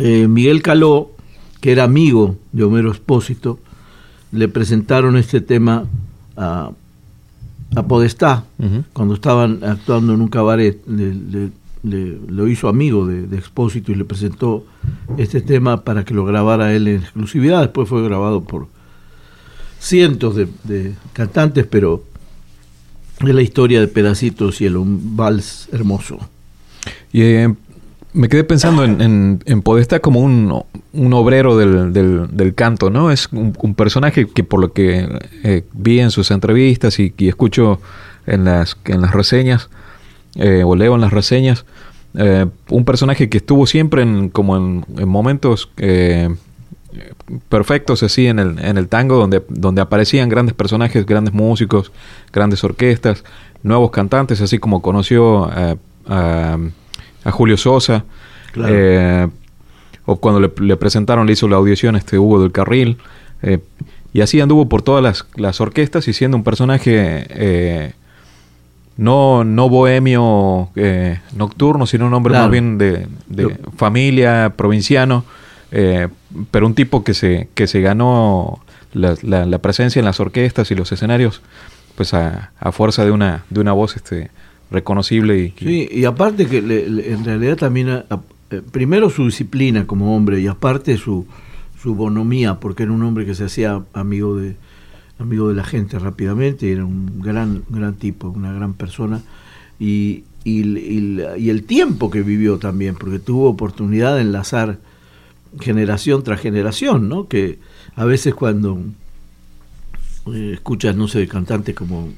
eh, 0.00 0.26
Miguel 0.26 0.60
Caló, 0.62 1.12
que 1.60 1.70
era 1.70 1.84
amigo 1.84 2.36
de 2.50 2.64
Homero 2.64 2.90
Expósito, 2.90 3.60
le 4.32 4.48
presentaron 4.48 5.16
este 5.16 5.40
tema 5.40 5.86
a 6.36 6.72
a 7.76 7.82
Podestá, 7.82 8.44
cuando 8.92 9.14
estaban 9.14 9.62
actuando 9.62 10.14
en 10.14 10.20
un 10.20 10.28
cabaret, 10.28 10.80
lo 11.82 12.48
hizo 12.48 12.68
amigo 12.68 13.06
de, 13.06 13.36
Expósito 13.36 13.92
y 13.92 13.94
le 13.94 14.04
presentó 14.04 14.64
este 15.16 15.40
tema 15.40 15.82
para 15.84 16.04
que 16.04 16.14
lo 16.14 16.24
grabara 16.24 16.74
él 16.74 16.88
en 16.88 17.00
exclusividad. 17.00 17.62
Después 17.62 17.88
fue 17.88 18.02
grabado 18.02 18.42
por 18.42 18.66
cientos 19.78 20.36
de, 20.36 20.94
cantantes, 21.12 21.66
pero 21.66 22.04
es 23.20 23.34
la 23.34 23.42
historia 23.42 23.80
de 23.80 23.88
Pedacito 23.88 24.50
Cielo, 24.52 24.82
un 24.82 25.16
vals 25.16 25.68
hermoso. 25.72 26.18
Y 27.12 27.22
eh, 27.22 27.54
me 28.12 28.28
quedé 28.28 28.44
pensando 28.44 28.84
en, 28.84 29.40
en, 29.44 29.62
Podestá 29.62 30.00
como 30.00 30.20
un, 30.20 30.64
un 30.92 31.12
obrero 31.12 31.56
del, 31.56 31.92
del, 31.92 32.54
canto, 32.54 32.90
¿no? 32.90 33.10
Es 33.10 33.28
un, 33.32 33.74
personaje 33.74 34.26
que 34.26 34.42
por 34.42 34.60
lo 34.60 34.72
que 34.72 35.06
eh, 35.44 35.64
vi 35.72 36.00
en 36.00 36.10
sus 36.10 36.30
entrevistas 36.30 36.98
y, 36.98 37.14
escucho 37.18 37.80
en 38.26 38.44
las, 38.44 38.76
en 38.86 39.00
las 39.00 39.12
reseñas, 39.12 39.70
eh, 40.34 40.62
o 40.64 40.74
leo 40.74 40.94
en 40.94 41.00
las 41.00 41.12
reseñas, 41.12 41.64
eh, 42.14 42.46
un 42.68 42.84
personaje 42.84 43.28
que 43.28 43.38
estuvo 43.38 43.66
siempre 43.66 44.02
en, 44.02 44.28
como 44.30 44.56
en, 44.56 44.84
momentos 45.08 45.70
perfectos 47.48 48.02
así 48.02 48.26
en 48.26 48.40
el, 48.40 48.58
en 48.58 48.76
el 48.76 48.88
tango, 48.88 49.16
donde, 49.16 49.44
donde 49.48 49.80
aparecían 49.80 50.28
grandes 50.28 50.54
personajes, 50.54 51.06
grandes 51.06 51.32
músicos, 51.32 51.92
grandes 52.32 52.64
orquestas, 52.64 53.22
nuevos 53.62 53.92
cantantes, 53.92 54.40
así 54.40 54.58
como 54.58 54.82
conoció 54.82 55.48
a 57.24 57.30
Julio 57.30 57.56
Sosa. 57.56 58.04
Eh, 58.56 59.28
o 60.06 60.16
cuando 60.16 60.40
le, 60.40 60.76
presentaron, 60.76 61.26
le 61.26 61.32
hizo 61.34 61.46
la 61.48 61.56
audición 61.56 61.94
a 61.94 61.98
este 61.98 62.18
Hugo 62.18 62.40
del 62.42 62.52
Carril. 62.52 62.98
Eh, 63.42 63.58
Y 64.12 64.22
así 64.22 64.40
anduvo 64.40 64.68
por 64.68 64.82
todas 64.82 65.02
las, 65.02 65.24
las 65.36 65.60
orquestas 65.60 66.08
y 66.08 66.12
siendo 66.12 66.36
un 66.36 66.42
personaje 66.42 67.26
eh, 67.30 67.92
no, 68.96 69.44
no 69.44 69.68
bohemio 69.68 70.70
eh, 70.74 71.20
nocturno, 71.36 71.86
sino 71.86 72.06
un 72.06 72.14
hombre 72.14 72.34
más 72.34 72.50
bien 72.50 72.76
de, 72.76 73.06
familia, 73.76 74.54
provinciano, 74.56 75.24
eh, 75.70 76.08
pero 76.50 76.66
un 76.66 76.74
tipo 76.74 77.04
que 77.04 77.14
se, 77.14 77.48
que 77.54 77.68
se 77.68 77.80
ganó 77.80 78.60
la, 78.92 79.14
la, 79.22 79.58
presencia 79.58 80.00
en 80.00 80.06
las 80.06 80.18
orquestas 80.18 80.72
y 80.72 80.74
los 80.74 80.90
escenarios 80.90 81.40
pues 81.94 82.12
a, 82.12 82.50
a, 82.58 82.72
fuerza 82.72 83.04
de 83.04 83.12
una, 83.12 83.44
de 83.48 83.60
una 83.60 83.72
voz 83.72 83.94
este, 83.94 84.30
reconocible. 84.70 85.38
Y, 85.38 85.54
Sí, 85.58 85.88
y 85.90 86.04
aparte 86.04 86.46
que 86.46 86.58
en 86.58 87.24
realidad 87.24 87.56
también, 87.56 88.04
primero 88.70 89.10
su 89.10 89.26
disciplina 89.26 89.86
como 89.86 90.16
hombre 90.16 90.40
y 90.40 90.46
aparte 90.46 90.96
su 90.96 91.26
su 91.82 91.94
bonomía, 91.94 92.60
porque 92.60 92.82
era 92.82 92.92
un 92.92 93.02
hombre 93.02 93.24
que 93.24 93.34
se 93.34 93.44
hacía 93.44 93.82
amigo 93.94 94.36
de, 94.36 94.56
amigo 95.18 95.48
de 95.48 95.54
la 95.54 95.64
gente 95.64 95.98
rápidamente, 95.98 96.70
era 96.70 96.84
un 96.84 97.20
gran, 97.20 97.62
gran 97.70 97.94
tipo, 97.94 98.28
una 98.28 98.52
gran 98.52 98.74
persona, 98.74 99.22
y, 99.78 100.24
y, 100.44 100.60
el 101.48 101.64
tiempo 101.64 102.10
que 102.10 102.22
vivió 102.22 102.58
también, 102.58 102.96
porque 102.96 103.18
tuvo 103.18 103.48
oportunidad 103.48 104.16
de 104.16 104.22
enlazar 104.22 104.78
generación 105.58 106.22
tras 106.22 106.40
generación, 106.40 107.08
¿no? 107.08 107.28
Que 107.28 107.58
a 107.96 108.04
veces 108.04 108.34
cuando 108.34 108.78
eh, 110.34 110.50
escuchas, 110.52 110.94
no 110.94 111.08
sé, 111.08 111.26
cantantes 111.28 111.74
como 111.74 112.10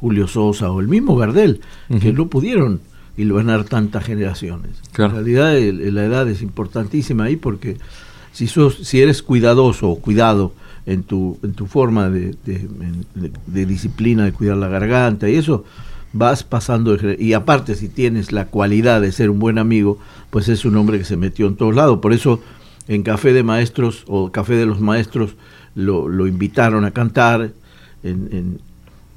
Julio 0.00 0.26
Sosa 0.28 0.70
o 0.70 0.80
el 0.80 0.88
mismo 0.88 1.16
Gardel, 1.16 1.60
que 2.00 2.12
no 2.12 2.28
pudieron 2.28 2.80
hilvanar 3.16 3.64
tantas 3.64 4.04
generaciones. 4.04 4.70
En 4.96 5.10
realidad 5.10 5.54
la 5.54 6.04
edad 6.04 6.28
es 6.28 6.40
importantísima 6.40 7.24
ahí 7.24 7.36
porque 7.36 7.76
si, 8.32 8.46
si 8.46 9.00
eres 9.00 9.22
cuidadoso 9.22 9.88
o 9.88 9.98
cuidado 9.98 10.52
en 10.86 11.02
tu, 11.02 11.38
en 11.42 11.52
tu 11.52 11.66
forma 11.66 12.08
de, 12.08 12.36
de, 12.44 13.66
disciplina, 13.66 14.24
de 14.24 14.32
cuidar 14.32 14.56
la 14.56 14.68
garganta 14.68 15.28
y 15.28 15.34
eso, 15.34 15.64
vas 16.12 16.44
pasando. 16.44 16.96
Y 17.18 17.32
aparte, 17.32 17.74
si 17.74 17.88
tienes 17.88 18.32
la 18.32 18.46
cualidad 18.46 19.00
de 19.00 19.12
ser 19.12 19.30
un 19.30 19.38
buen 19.38 19.58
amigo, 19.58 19.98
pues 20.30 20.48
es 20.48 20.64
un 20.64 20.76
hombre 20.76 20.98
que 20.98 21.04
se 21.04 21.16
metió 21.16 21.46
en 21.46 21.56
todos 21.56 21.74
lados. 21.74 21.98
Por 21.98 22.12
eso 22.12 22.40
en 22.86 23.02
Café 23.02 23.32
de 23.32 23.42
Maestros 23.42 24.04
o 24.06 24.32
Café 24.32 24.54
de 24.54 24.66
los 24.66 24.80
Maestros 24.80 25.34
lo, 25.74 26.08
lo 26.08 26.26
invitaron 26.26 26.84
a 26.84 26.92
cantar 26.92 27.50
en, 28.02 28.28
en, 28.32 28.60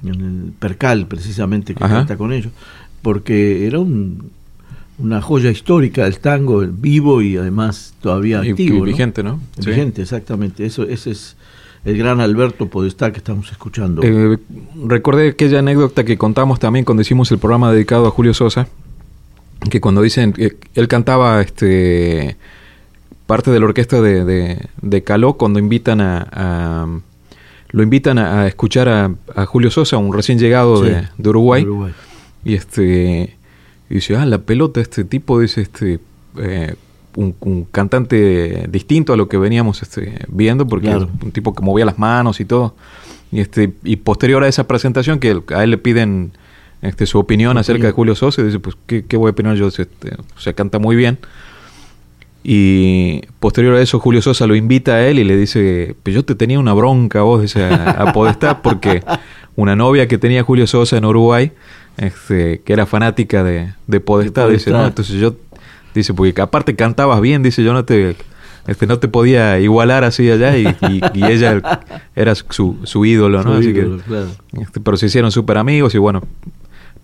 el 0.04 0.52
Percal, 0.58 1.06
precisamente, 1.06 1.74
que 1.74 1.80
canta 1.80 2.16
con 2.16 2.32
ellos, 2.32 2.52
porque 3.02 3.66
era 3.66 3.78
un 3.78 4.30
una 4.98 5.20
joya 5.20 5.50
histórica 5.50 6.04
del 6.04 6.18
tango, 6.18 6.60
vivo 6.60 7.22
y 7.22 7.36
además 7.36 7.94
todavía 8.00 8.40
activo. 8.40 8.84
vigente, 8.84 9.22
¿no? 9.22 9.40
Vigente, 9.58 10.02
exactamente. 10.02 10.64
Eso, 10.64 10.84
ese 10.84 11.10
es 11.10 11.36
el 11.84 11.98
gran 11.98 12.20
Alberto 12.20 12.68
Podestá 12.68 13.10
que 13.10 13.18
estamos 13.18 13.50
escuchando. 13.50 14.02
Eh, 14.04 14.38
recordé 14.86 15.30
aquella 15.30 15.58
anécdota 15.58 16.04
que 16.04 16.16
contamos 16.16 16.60
también 16.60 16.84
cuando 16.84 17.02
hicimos 17.02 17.30
el 17.32 17.38
programa 17.38 17.72
dedicado 17.72 18.06
a 18.06 18.10
Julio 18.10 18.32
Sosa, 18.32 18.68
que 19.70 19.80
cuando 19.80 20.02
dicen 20.02 20.32
que 20.32 20.56
él 20.74 20.88
cantaba 20.88 21.40
este 21.40 22.36
parte 23.26 23.50
de 23.50 23.60
la 23.60 23.66
orquesta 23.66 24.02
de, 24.02 24.58
de, 24.82 25.02
Caló 25.04 25.34
cuando 25.34 25.58
invitan 25.58 26.00
a, 26.00 26.86
lo 27.72 27.82
invitan 27.82 28.18
a, 28.18 28.46
escuchar 28.46 28.88
a, 28.88 29.46
Julio 29.46 29.70
Sosa, 29.70 29.96
un 29.96 30.12
recién 30.12 30.38
llegado 30.38 30.80
de, 30.82 31.06
Uruguay, 31.18 31.64
Uruguay, 31.64 31.92
y 32.44 32.54
este 32.54 33.36
y 33.92 33.96
dice, 33.96 34.16
ah, 34.16 34.24
la 34.24 34.38
pelota, 34.38 34.80
este 34.80 35.04
tipo 35.04 35.38
dice, 35.38 35.60
este, 35.60 36.00
eh, 36.38 36.74
un, 37.16 37.66
cantante 37.70 38.66
distinto 38.70 39.12
a 39.12 39.18
lo 39.18 39.28
que 39.28 39.36
veníamos 39.36 39.82
este, 39.82 40.24
viendo, 40.28 40.66
porque 40.66 40.90
es 40.90 40.96
un 40.96 41.30
tipo 41.30 41.54
que 41.54 41.62
movía 41.62 41.84
las 41.84 41.98
manos 41.98 42.40
y 42.40 42.46
todo. 42.46 42.74
Y, 43.30 43.40
este, 43.40 43.74
y 43.84 43.96
posterior 43.96 44.42
a 44.44 44.48
esa 44.48 44.66
presentación, 44.66 45.18
que 45.18 45.42
a 45.54 45.62
él 45.62 45.70
le 45.70 45.76
piden 45.76 46.32
este, 46.80 47.04
su 47.04 47.18
opinión 47.18 47.58
acerca 47.58 47.86
de 47.86 47.92
Julio 47.92 48.14
Sosa, 48.14 48.40
y 48.40 48.46
dice, 48.46 48.60
pues, 48.60 48.78
¿qué, 48.86 49.04
voy 49.18 49.28
a 49.28 49.32
opinar 49.32 49.56
yo? 49.56 49.68
Este, 49.68 49.84
o 49.84 50.40
sea, 50.40 50.54
canta 50.54 50.78
muy 50.78 50.96
bien. 50.96 51.18
Y 52.44 53.22
posterior 53.38 53.76
a 53.76 53.82
eso, 53.82 54.00
Julio 54.00 54.20
Sosa 54.20 54.46
lo 54.46 54.56
invita 54.56 54.94
a 54.94 55.06
él 55.06 55.18
y 55.18 55.24
le 55.24 55.36
dice, 55.36 55.94
yo 56.04 56.24
te 56.24 56.34
tenía 56.34 56.58
una 56.58 56.72
bronca 56.72 57.22
vos, 57.22 57.42
dice, 57.42 57.64
a, 57.64 57.90
a 58.02 58.62
porque 58.62 59.02
una 59.54 59.76
novia 59.76 60.08
que 60.08 60.18
tenía 60.18 60.42
Julio 60.42 60.66
Sosa 60.66 60.96
en 60.96 61.04
Uruguay 61.04 61.52
este, 61.96 62.62
que 62.64 62.72
era 62.72 62.86
fanática 62.86 63.44
de, 63.44 63.74
de 63.86 64.00
Podestá, 64.00 64.48
dice, 64.48 64.70
no, 64.70 64.84
entonces 64.86 65.16
yo, 65.16 65.36
dice, 65.94 66.14
porque 66.14 66.40
aparte 66.40 66.74
cantabas 66.74 67.20
bien, 67.20 67.42
dice, 67.42 67.62
yo 67.62 67.72
no 67.72 67.84
te, 67.84 68.16
este, 68.66 68.86
no 68.86 68.98
te 68.98 69.08
podía 69.08 69.58
igualar 69.60 70.04
así 70.04 70.30
allá 70.30 70.56
y, 70.56 70.66
y, 71.14 71.24
ella 71.24 71.86
era 72.16 72.34
su, 72.34 72.78
su 72.84 73.04
ídolo, 73.04 73.42
¿no? 73.42 73.54
así 73.54 73.72
que, 73.72 73.88
este, 74.60 74.80
pero 74.80 74.96
se 74.96 75.06
hicieron 75.06 75.30
súper 75.30 75.58
amigos 75.58 75.94
y 75.94 75.98
bueno, 75.98 76.22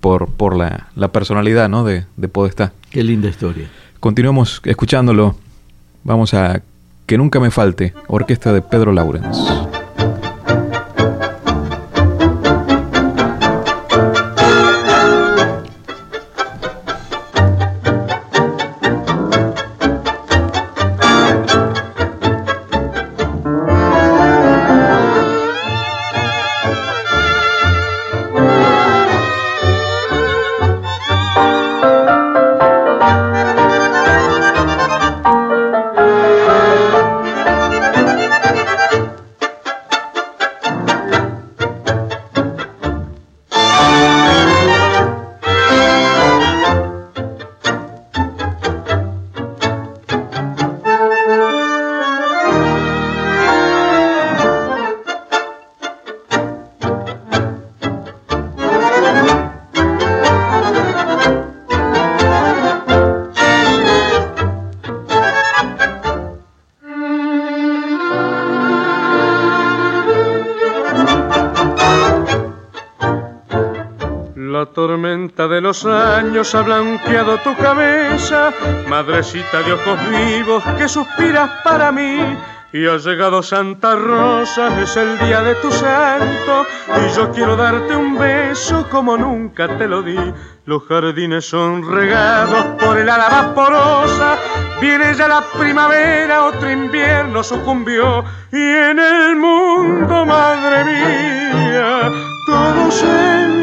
por, 0.01 0.31
por 0.31 0.57
la, 0.57 0.89
la 0.95 1.09
personalidad, 1.09 1.69
¿no? 1.69 1.85
De, 1.85 2.05
de 2.17 2.29
Podestá. 2.29 2.73
Qué 2.91 3.03
linda 3.03 3.29
historia. 3.29 3.69
Continuamos 4.01 4.61
escuchándolo. 4.65 5.35
Vamos 6.05 6.33
a 6.33 6.63
Que 7.07 7.19
Nunca 7.19 7.41
Me 7.41 7.51
Falte, 7.51 7.95
orquesta 8.07 8.53
de 8.53 8.63
Pedro 8.63 8.93
Laurens. 8.93 9.37
Los 75.69 75.85
años 75.85 76.55
ha 76.55 76.63
blanqueado 76.63 77.37
tu 77.41 77.55
cabeza, 77.55 78.51
madrecita 78.89 79.61
de 79.61 79.75
ojos 79.75 79.99
vivos 80.09 80.65
que 80.79 80.89
suspiras 80.89 81.51
para 81.63 81.93
mí. 81.93 82.21
Y 82.73 82.87
ha 82.87 82.97
llegado 82.97 83.43
Santa 83.43 83.95
Rosa, 83.95 84.81
es 84.81 84.97
el 84.97 85.19
día 85.19 85.43
de 85.43 85.57
tu 85.57 85.71
santo, 85.71 86.67
y 87.03 87.15
yo 87.15 87.31
quiero 87.33 87.55
darte 87.55 87.95
un 87.95 88.17
beso 88.17 88.87
como 88.89 89.19
nunca 89.19 89.77
te 89.77 89.87
lo 89.87 90.01
di. 90.03 90.19
Los 90.65 90.85
jardines 90.89 91.45
son 91.47 91.87
regados 91.87 92.65
por 92.81 92.97
el 92.97 93.11
ala 93.11 93.29
vaporosa, 93.29 94.39
viene 94.81 95.13
ya 95.13 95.29
la 95.29 95.43
primavera, 95.59 96.45
otro 96.45 96.71
invierno 96.71 97.43
sucumbió, 97.43 98.25
y 98.51 98.57
en 98.57 98.99
el 98.99 99.37
mundo, 99.37 100.25
madre 100.25 100.85
mía, 100.87 102.11
todo 102.47 102.91
se 102.91 103.59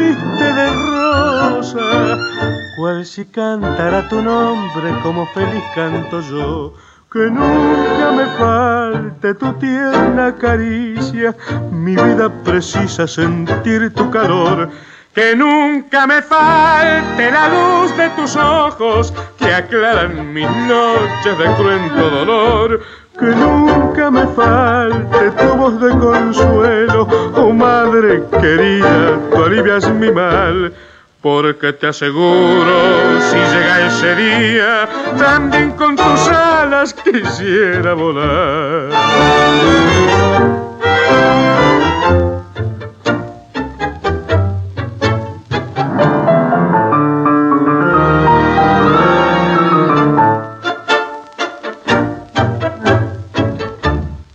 cual 2.76 3.04
si 3.04 3.24
cantara 3.24 4.08
tu 4.08 4.22
nombre 4.22 4.90
como 5.02 5.26
feliz 5.26 5.62
canto 5.74 6.20
yo. 6.20 6.74
Que 7.12 7.30
nunca 7.30 8.12
me 8.12 8.26
falte 8.36 9.34
tu 9.34 9.52
tierna 9.54 10.34
caricia, 10.34 11.34
mi 11.70 11.94
vida 11.96 12.28
precisa 12.44 13.06
sentir 13.06 13.92
tu 13.94 14.10
calor. 14.10 14.68
Que 15.14 15.34
nunca 15.34 16.06
me 16.06 16.20
falte 16.20 17.30
la 17.30 17.48
luz 17.48 17.96
de 17.96 18.10
tus 18.10 18.36
ojos 18.36 19.14
que 19.38 19.54
aclaran 19.54 20.34
mis 20.34 20.50
noches 20.68 21.38
de 21.38 21.46
cruento 21.54 22.10
dolor 22.10 22.80
que 23.18 23.26
nunca 23.26 24.10
me 24.10 24.26
falte 24.26 25.30
tu 25.30 25.56
voz 25.56 25.80
de 25.80 25.90
consuelo, 25.98 27.08
oh 27.34 27.52
madre 27.52 28.22
querida, 28.40 29.18
tú 29.30 29.42
alivias 29.42 29.90
mi 29.90 30.10
mal. 30.10 30.72
Porque 31.22 31.72
te 31.72 31.88
aseguro, 31.88 33.20
si 33.20 33.36
llega 33.36 33.86
ese 33.86 34.14
día, 34.14 34.88
también 35.18 35.72
con 35.72 35.96
tus 35.96 36.28
alas 36.28 36.94
quisiera 36.94 37.94
volar. 37.94 38.90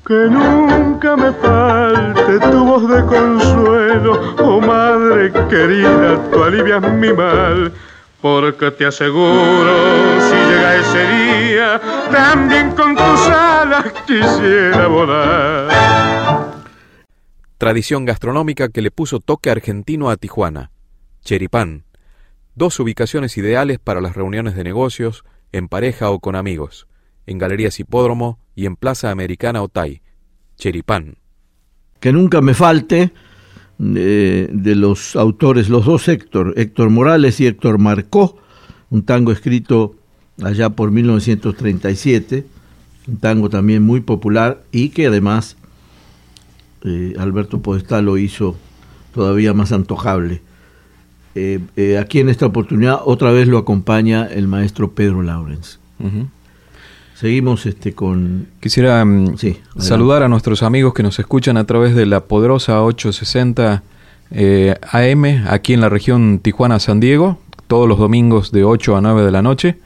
Que 0.06 0.28
nunca 0.30 1.16
me 1.16 1.32
madre 5.30 5.50
querida, 5.50 6.32
tú 6.32 6.44
alivias 6.44 6.82
mi 6.94 7.14
mal. 7.14 7.74
Porque 8.22 8.70
te 8.72 8.86
aseguro, 8.86 9.74
si 10.20 10.36
llega 10.36 10.76
ese 10.76 11.08
día, 11.08 11.82
también 12.12 12.72
con 12.72 12.96
tus 12.96 13.28
alas 13.28 13.92
quisiera 14.06 14.86
volar. 14.88 16.62
Tradición 17.58 18.06
gastronómica 18.06 18.70
que 18.70 18.82
le 18.82 18.92
puso 18.92 19.20
toque 19.20 19.50
argentino 19.50 20.12
a 20.12 20.18
Tijuana. 20.18 20.72
Cheripán. 21.24 21.86
Dos 22.54 22.80
ubicaciones 22.80 23.38
ideales 23.38 23.80
para 23.80 24.02
las 24.02 24.16
reuniones 24.16 24.56
de 24.56 24.64
negocios, 24.64 25.24
en 25.52 25.68
pareja 25.68 26.12
o 26.12 26.20
con 26.20 26.36
amigos 26.36 26.88
en 27.26 27.38
Galerías 27.38 27.80
Hipódromo 27.80 28.40
y 28.56 28.66
en 28.66 28.76
Plaza 28.76 29.12
Americana 29.12 29.62
Otay, 29.62 30.02
Cheripán. 30.58 31.18
Que 32.00 32.12
nunca 32.12 32.42
me 32.42 32.54
falte 32.54 33.14
eh, 33.84 34.48
de 34.52 34.76
los 34.76 35.16
autores, 35.16 35.68
los 35.68 35.86
dos 35.86 36.08
Héctor, 36.08 36.54
Héctor 36.56 36.92
Morales 36.92 37.40
y 37.40 37.48
Héctor 37.48 37.80
Marcó, 37.80 38.38
un 38.92 39.02
tango 39.02 39.32
escrito 39.32 39.96
allá 40.44 40.70
por 40.70 40.92
1937, 40.92 42.46
un 43.08 43.18
tango 43.18 43.50
también 43.50 43.82
muy 43.82 44.02
popular 44.02 44.62
y 44.72 44.90
que 44.90 45.08
además 45.08 45.58
eh, 46.84 47.16
Alberto 47.18 47.62
Podestá 47.62 48.04
lo 48.04 48.20
hizo 48.20 48.56
todavía 49.16 49.54
más 49.56 49.72
antojable. 49.72 50.42
Eh, 51.34 51.98
aquí 52.00 52.20
en 52.20 52.30
esta 52.30 52.46
oportunidad 52.46 53.00
otra 53.04 53.32
vez 53.32 53.48
lo 53.48 53.58
acompaña 53.58 54.28
el 54.28 54.48
maestro 54.48 54.92
Pedro 54.92 55.24
Laurens. 55.24 55.80
Seguimos 57.22 57.66
este 57.68 57.94
con... 57.94 58.48
Quisiera 58.60 59.06
mm, 59.06 59.36
saludar 59.78 60.24
a 60.24 60.28
nuestros 60.28 60.64
amigos 60.64 60.96
que 60.96 61.04
nos 61.04 61.20
escuchan 61.20 61.56
a 61.56 61.68
través 61.68 61.94
de 61.94 62.08
la 62.08 62.22
poderosa 62.22 62.82
860 62.82 63.84
eh, 64.32 64.74
AM 64.92 65.46
aquí 65.48 65.74
en 65.74 65.82
la 65.82 65.90
región 65.90 66.40
Tijuana-San 66.40 67.00
Diego, 67.00 67.38
todos 67.68 67.88
los 67.88 68.00
domingos 68.00 68.52
de 68.52 68.64
8 68.64 68.98
a 68.98 69.02
9 69.02 69.24
de 69.24 69.30
la 69.30 69.44
noche. 69.44 69.78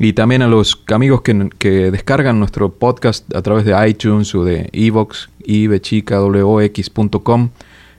Y 0.00 0.14
también 0.14 0.42
a 0.42 0.48
los 0.48 0.82
amigos 0.92 1.22
que, 1.22 1.48
que 1.58 1.92
descargan 1.92 2.40
nuestro 2.40 2.72
podcast 2.72 3.32
a 3.36 3.42
través 3.42 3.64
de 3.64 3.88
iTunes 3.88 4.34
o 4.34 4.42
de 4.42 4.68
Evox, 4.72 5.30
ibechicawox.com 5.44 7.50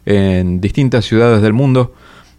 en 0.05 0.59
distintas 0.59 1.05
ciudades 1.05 1.41
del 1.41 1.53
mundo. 1.53 1.93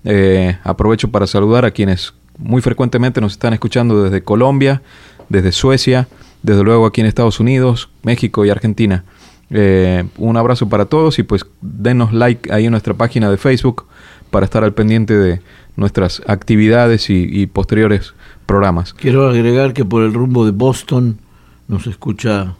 Eh, 0.04 0.58
aprovecho 0.64 1.10
para 1.10 1.26
saludar 1.26 1.64
a 1.64 1.70
quienes 1.70 2.12
muy 2.36 2.60
frecuentemente 2.60 3.22
nos 3.22 3.32
están 3.32 3.54
escuchando 3.54 4.02
desde 4.02 4.22
Colombia, 4.22 4.82
desde 5.30 5.50
Suecia, 5.50 6.06
desde 6.42 6.62
luego 6.62 6.86
aquí 6.86 7.00
en 7.00 7.06
Estados 7.06 7.40
Unidos, 7.40 7.88
México 8.02 8.44
y 8.44 8.50
Argentina. 8.50 9.04
Eh, 9.50 10.04
un 10.18 10.36
abrazo 10.36 10.68
para 10.68 10.86
todos 10.86 11.18
y 11.18 11.22
pues 11.22 11.46
denos 11.60 12.12
like 12.12 12.52
ahí 12.52 12.64
en 12.64 12.72
nuestra 12.72 12.94
página 12.94 13.30
de 13.30 13.36
Facebook 13.36 13.84
para 14.30 14.44
estar 14.44 14.64
al 14.64 14.74
pendiente 14.74 15.14
de 15.14 15.40
nuestras 15.76 16.22
actividades 16.26 17.10
y, 17.10 17.46
posteriores 17.46 18.14
programas. 18.46 18.94
Quiero 18.94 19.28
agregar 19.28 19.72
que 19.72 19.84
por 19.84 20.02
el 20.02 20.14
rumbo 20.14 20.44
de 20.44 20.50
Boston 20.50 21.18
nos 21.68 21.86
escucha 21.86 22.54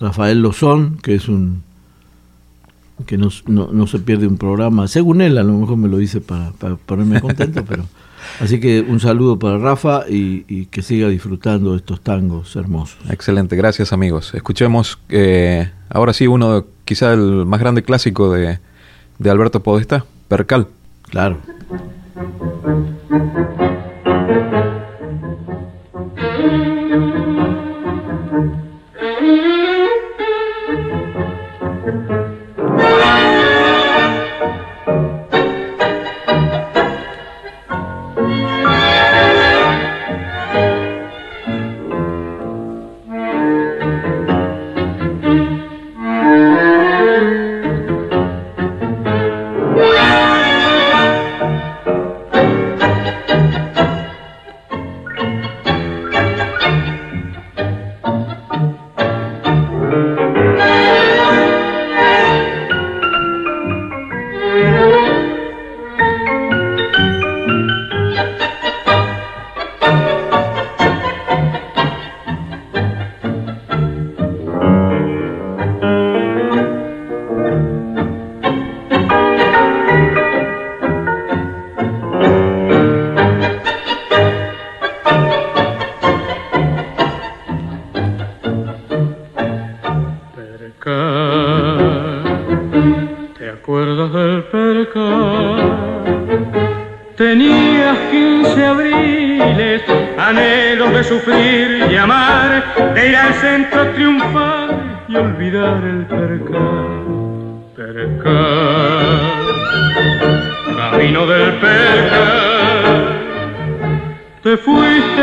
Rafael 0.00 0.40
Lozón, 0.40 0.98
que 1.02 1.14
es 1.14 1.28
un 1.28 1.64
que 3.06 3.18
no, 3.18 3.28
no, 3.46 3.86
se 3.86 3.98
pierde 3.98 4.26
un 4.26 4.38
programa, 4.38 4.88
según 4.88 5.20
él, 5.20 5.36
a 5.36 5.42
lo 5.42 5.52
mejor 5.52 5.76
me 5.76 5.86
lo 5.86 5.98
dice 5.98 6.22
para, 6.22 6.52
para 6.52 6.76
ponerme 6.76 7.20
contento, 7.20 7.62
pero 7.68 7.84
Así 8.40 8.60
que 8.60 8.80
un 8.80 9.00
saludo 9.00 9.38
para 9.38 9.58
Rafa 9.58 10.04
y, 10.08 10.66
que 10.66 10.82
siga 10.82 11.08
disfrutando 11.08 11.72
de 11.72 11.78
estos 11.78 12.00
tangos 12.00 12.54
hermosos. 12.56 12.98
Excelente, 13.10 13.56
gracias 13.56 13.92
amigos. 13.92 14.34
Escuchemos 14.34 14.98
eh, 15.08 15.70
ahora 15.88 16.12
sí 16.12 16.26
uno, 16.26 16.64
quizá 16.84 17.12
el 17.12 17.46
más 17.46 17.60
grande 17.60 17.82
clásico 17.82 18.32
de, 18.32 18.58
de 19.18 19.30
Alberto 19.30 19.62
Podesta, 19.62 20.04
Percal. 20.28 20.68
Claro. 21.08 21.38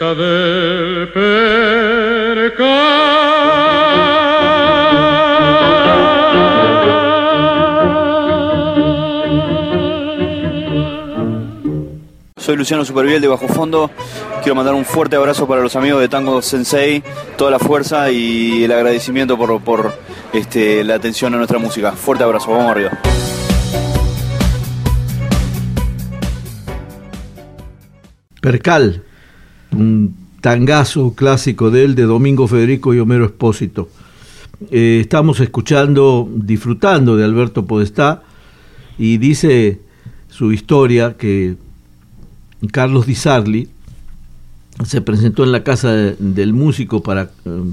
del 0.00 1.08
Soy 12.36 12.56
Luciano 12.56 12.84
Superviel 12.84 13.20
de 13.20 13.26
Bajo 13.26 13.48
Fondo. 13.48 13.90
quiero 14.42 14.54
mandar 14.54 14.74
un 14.74 14.84
fuerte 14.84 15.16
abrazo 15.16 15.48
para 15.48 15.62
los 15.62 15.74
amigos 15.74 16.00
de 16.00 16.08
Tango 16.08 16.42
Sensei, 16.42 17.02
toda 17.36 17.50
la 17.50 17.58
fuerza 17.58 18.12
y 18.12 18.62
el 18.64 18.70
agradecimiento 18.70 19.36
por, 19.36 19.60
por 19.62 19.92
este, 20.32 20.84
la 20.84 20.94
atención 20.94 21.34
a 21.34 21.38
nuestra 21.38 21.58
música. 21.58 21.90
Fuerte 21.92 22.22
abrazo, 22.22 22.52
vamos 22.52 22.70
arriba. 22.70 22.92
Percal, 28.40 29.02
un 29.72 30.14
tangazo 30.40 31.14
clásico 31.14 31.70
de 31.70 31.84
él, 31.84 31.94
de 31.94 32.04
Domingo 32.04 32.46
Federico 32.46 32.94
y 32.94 33.00
Homero 33.00 33.24
Espósito. 33.24 33.88
Eh, 34.70 34.98
estamos 35.00 35.40
escuchando, 35.40 36.28
disfrutando 36.34 37.16
de 37.16 37.24
Alberto 37.24 37.66
Podestá 37.66 38.22
y 38.98 39.18
dice 39.18 39.80
su 40.28 40.52
historia 40.52 41.16
que 41.16 41.56
Carlos 42.72 43.06
Di 43.06 43.14
Sarli 43.14 43.68
se 44.84 45.00
presentó 45.00 45.44
en 45.44 45.52
la 45.52 45.64
casa 45.64 45.92
del 45.92 46.52
músico 46.52 47.02
para, 47.02 47.30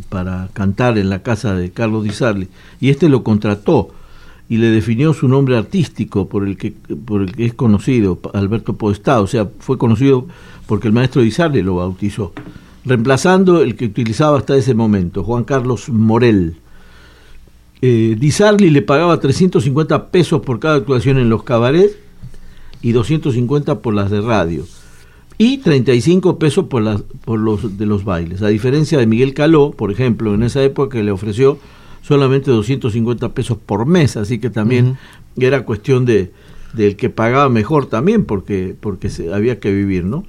para 0.09 0.49
cantar 0.53 0.97
en 0.97 1.09
la 1.09 1.21
casa 1.23 1.55
de 1.55 1.71
Carlos 1.71 2.03
Di 2.03 2.11
Sarli 2.11 2.47
y 2.79 2.89
este 2.89 3.09
lo 3.09 3.23
contrató 3.23 3.91
y 4.47 4.57
le 4.57 4.67
definió 4.67 5.13
su 5.13 5.27
nombre 5.27 5.57
artístico 5.57 6.27
por 6.27 6.47
el 6.47 6.57
que, 6.57 6.71
por 6.71 7.21
el 7.21 7.35
que 7.35 7.45
es 7.45 7.53
conocido, 7.53 8.19
Alberto 8.33 8.73
Podestá, 8.73 9.21
o 9.21 9.27
sea, 9.27 9.49
fue 9.59 9.77
conocido 9.77 10.27
porque 10.67 10.87
el 10.87 10.93
maestro 10.93 11.23
Sarli 11.31 11.63
lo 11.63 11.75
bautizó, 11.75 12.33
reemplazando 12.83 13.61
el 13.61 13.75
que 13.75 13.85
utilizaba 13.85 14.37
hasta 14.37 14.55
ese 14.55 14.73
momento, 14.73 15.23
Juan 15.23 15.43
Carlos 15.43 15.89
Morel. 15.89 16.57
Eh, 17.81 18.17
le 18.59 18.81
pagaba 18.81 19.19
350 19.19 20.07
pesos 20.07 20.41
por 20.41 20.59
cada 20.59 20.75
actuación 20.75 21.17
en 21.17 21.29
los 21.29 21.43
cabarets 21.43 21.97
y 22.81 22.91
250 22.93 23.79
por 23.79 23.93
las 23.93 24.09
de 24.09 24.21
radio 24.21 24.65
y 25.37 25.57
35 25.57 26.39
pesos 26.39 26.65
por, 26.65 26.81
las, 26.81 27.01
por 27.01 27.39
los 27.39 27.77
de 27.77 27.85
los 27.85 28.05
bailes. 28.05 28.41
A 28.41 28.47
diferencia 28.47 28.97
de 28.97 29.05
Miguel 29.05 29.33
Caló, 29.33 29.71
por 29.71 29.91
ejemplo, 29.91 30.33
en 30.33 30.43
esa 30.43 30.63
época 30.63 31.01
le 31.01 31.11
ofreció 31.11 31.59
solamente 32.05 32.51
250 32.51 33.29
pesos 33.33 33.57
por 33.57 33.85
mes, 33.85 34.17
así 34.17 34.39
que 34.39 34.49
también 34.49 34.97
era 35.37 35.65
cuestión 35.65 36.05
de 36.05 36.31
del 36.73 36.97
que 36.97 37.09
pagaba 37.09 37.47
mejor 37.47 37.85
también 37.85 38.25
porque 38.25 38.75
porque 38.79 39.09
se, 39.09 39.33
había 39.33 39.59
que 39.59 39.71
vivir, 39.71 40.03
¿no? 40.03 40.25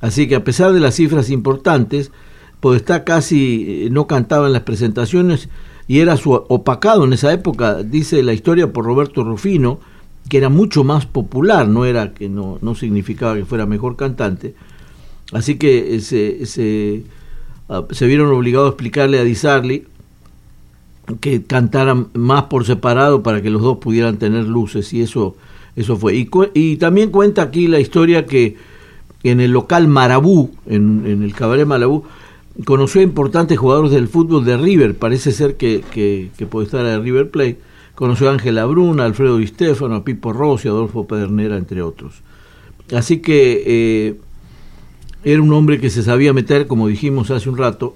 Así 0.00 0.28
que 0.28 0.36
a 0.36 0.44
pesar 0.44 0.72
de 0.72 0.80
las 0.80 0.94
cifras 0.94 1.28
importantes, 1.28 2.12
Podestá 2.60 3.04
casi 3.04 3.84
eh, 3.84 3.90
no 3.90 4.08
cantaba 4.08 4.48
en 4.48 4.52
las 4.52 4.62
presentaciones 4.62 5.48
y 5.86 6.00
era 6.00 6.16
su 6.16 6.32
opacado 6.32 7.04
en 7.04 7.12
esa 7.12 7.32
época, 7.32 7.82
dice 7.82 8.22
la 8.22 8.32
historia 8.32 8.72
por 8.72 8.84
Roberto 8.84 9.22
Rufino, 9.22 9.78
que 10.28 10.38
era 10.38 10.48
mucho 10.48 10.82
más 10.82 11.06
popular, 11.06 11.68
no 11.68 11.84
era 11.84 12.12
que 12.12 12.28
no, 12.28 12.58
no 12.60 12.74
significaba 12.74 13.36
que 13.36 13.44
fuera 13.44 13.64
mejor 13.64 13.96
cantante. 13.96 14.54
Así 15.32 15.56
que 15.56 15.94
eh, 15.94 16.00
se, 16.00 16.46
se, 16.46 17.04
ah, 17.68 17.84
se 17.90 18.06
vieron 18.06 18.32
obligados 18.32 18.66
a 18.66 18.70
explicarle 18.70 19.20
a 19.20 19.24
Di 19.24 19.36
Sarli 19.36 19.86
que 21.20 21.42
cantaran 21.42 22.08
más 22.14 22.44
por 22.44 22.64
separado 22.64 23.22
para 23.22 23.42
que 23.42 23.50
los 23.50 23.62
dos 23.62 23.78
pudieran 23.78 24.18
tener 24.18 24.44
luces 24.44 24.92
y 24.92 25.02
eso 25.02 25.36
eso 25.78 25.96
fue. 25.96 26.26
Y, 26.54 26.76
también 26.76 27.10
cuenta 27.10 27.42
aquí 27.42 27.68
la 27.68 27.78
historia 27.78 28.26
que 28.26 28.56
en 29.22 29.40
el 29.40 29.52
local 29.52 29.86
Marabú 29.86 30.50
en, 30.66 31.22
el 31.22 31.32
cabaret 31.34 31.66
Marabú 31.66 32.02
conoció 32.64 33.00
a 33.00 33.04
importantes 33.04 33.58
jugadores 33.58 33.92
del 33.92 34.08
fútbol 34.08 34.44
de 34.44 34.56
River. 34.56 34.96
Parece 34.96 35.30
ser 35.30 35.56
que, 35.56 35.84
que, 35.92 36.46
puede 36.46 36.66
estar 36.66 36.84
de 36.84 36.98
River 36.98 37.30
Plate. 37.30 37.58
Conoció 37.94 38.28
a 38.28 38.32
Ángela 38.32 38.64
Bruna, 38.66 39.04
Alfredo 39.04 39.38
Di 39.38 39.46
Stefano, 39.46 39.94
a 39.94 40.04
Pipo 40.04 40.32
Rossi, 40.32 40.66
Adolfo 40.66 41.06
Pedernera, 41.06 41.56
entre 41.56 41.80
otros. 41.80 42.22
Así 42.92 43.18
que 43.18 43.62
eh, 43.64 44.16
era 45.22 45.40
un 45.40 45.52
hombre 45.52 45.78
que 45.78 45.90
se 45.90 46.02
sabía 46.02 46.32
meter, 46.32 46.66
como 46.66 46.88
dijimos 46.88 47.30
hace 47.30 47.48
un 47.48 47.56
rato, 47.56 47.94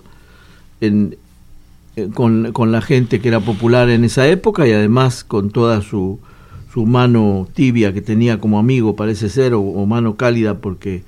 en, 0.80 1.16
con, 2.14 2.52
con, 2.52 2.72
la 2.72 2.80
gente 2.80 3.20
que 3.20 3.28
era 3.28 3.40
popular 3.40 3.90
en 3.90 4.04
esa 4.04 4.26
época 4.26 4.66
y 4.66 4.72
además 4.72 5.24
con 5.24 5.50
toda 5.50 5.82
su, 5.82 6.18
su 6.72 6.86
mano 6.86 7.46
tibia 7.52 7.92
que 7.92 8.00
tenía 8.00 8.38
como 8.38 8.58
amigo, 8.58 8.96
parece 8.96 9.28
ser, 9.28 9.54
o, 9.54 9.60
o, 9.60 9.86
mano 9.86 10.16
cálida, 10.16 10.58
porque 10.58 11.02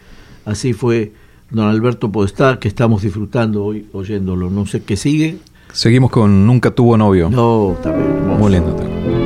así 0.44 0.72
fue 0.72 1.12
don 1.50 1.68
Alberto 1.68 2.12
Podestá, 2.12 2.58
que 2.58 2.68
estamos 2.68 3.02
disfrutando 3.02 3.64
hoy 3.64 3.86
oyéndolo. 3.92 4.50
No 4.50 4.66
sé 4.66 4.82
qué 4.82 4.96
sigue. 4.96 5.38
Seguimos 5.72 6.10
con 6.10 6.46
Nunca 6.46 6.70
tuvo 6.70 6.96
novio. 6.96 7.30
No, 7.30 7.76
también. 7.82 8.38
Muy 8.38 8.52
lindo 8.52 8.74
también. 8.74 9.23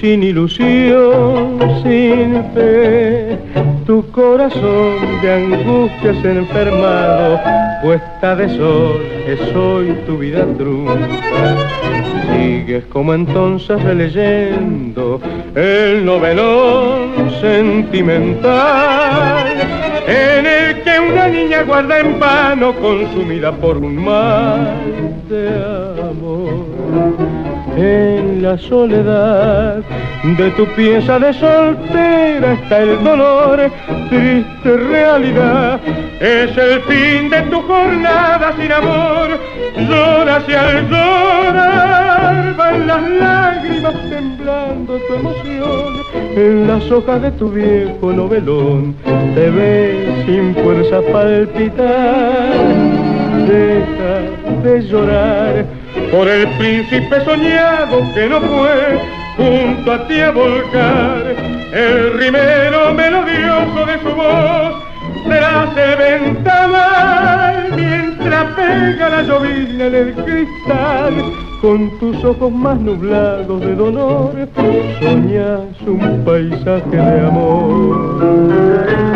Sin 0.00 0.22
ilusión, 0.22 1.58
sin 1.82 2.42
fe. 2.54 3.36
Tu 3.86 4.02
corazón 4.10 4.96
de 5.22 5.32
angustias 5.32 6.24
enfermado, 6.24 7.40
puesta 7.82 8.36
de 8.36 8.48
sol, 8.56 9.02
es 9.26 9.40
hoy 9.54 9.96
tu 10.06 10.18
vida 10.18 10.46
trunca. 10.56 11.56
Sigues 12.32 12.84
como 12.86 13.12
entonces 13.14 13.82
releyendo 13.82 15.20
el 15.54 16.04
novelón 16.04 17.30
sentimental 17.40 19.46
en 20.06 20.46
el 20.46 20.82
que 20.82 21.00
una 21.00 21.28
niña 21.28 21.62
guarda 21.62 22.00
en 22.00 22.20
vano 22.20 22.74
consumida 22.74 23.52
por 23.52 23.78
un 23.78 24.04
mal 24.04 24.74
de 25.28 25.48
amor 26.00 26.66
en 27.76 28.27
la 28.42 28.56
soledad 28.58 29.82
de 30.36 30.50
tu 30.52 30.66
pieza 30.74 31.18
de 31.18 31.32
soltera 31.32 32.52
está 32.54 32.82
el 32.82 33.02
dolor, 33.02 33.70
triste 34.08 34.76
realidad. 34.76 35.80
Es 36.20 36.56
el 36.56 36.80
fin 36.82 37.30
de 37.30 37.42
tu 37.50 37.60
jornada 37.62 38.54
sin 38.58 38.72
amor. 38.72 39.28
Lloras 39.76 40.44
y 40.48 40.52
al 40.52 40.88
llorar 40.88 42.54
van 42.56 42.86
las 42.86 43.10
lágrimas 43.10 43.94
temblando 44.08 44.98
tu 44.98 45.14
emoción. 45.14 45.98
En 46.36 46.68
las 46.68 46.90
hojas 46.90 47.22
de 47.22 47.30
tu 47.32 47.50
viejo 47.50 48.12
novelón 48.12 48.94
te 49.34 49.50
ves 49.50 50.26
sin 50.26 50.54
fuerza 50.54 51.00
palpitar. 51.12 52.52
Deja 53.48 54.62
de 54.62 54.82
llorar 54.82 55.64
por 56.10 56.28
el 56.28 56.46
príncipe 56.58 57.24
soñado 57.24 58.02
que 58.14 58.28
no 58.28 58.40
fue 58.40 58.98
junto 59.36 59.92
a 59.92 60.06
ti 60.06 60.20
a 60.20 60.30
volcar 60.30 61.36
el 61.72 62.18
rimero 62.18 62.94
melodioso 62.94 63.86
de 63.86 63.98
su 64.00 64.14
voz 64.14 64.88
se 65.26 65.38
hace 65.38 65.96
ventanal 65.96 67.72
mientras 67.76 68.44
pega 68.54 69.08
la 69.08 69.22
llovina 69.22 69.86
en 69.86 69.94
el 69.94 70.14
cristal 70.14 71.14
con 71.60 71.98
tus 71.98 72.24
ojos 72.24 72.52
más 72.52 72.78
nublados 72.78 73.60
de 73.60 73.74
dolor, 73.74 74.32
soñas 75.00 75.60
un 75.86 76.24
paisaje 76.24 76.96
de 76.96 77.26
amor. 77.26 79.07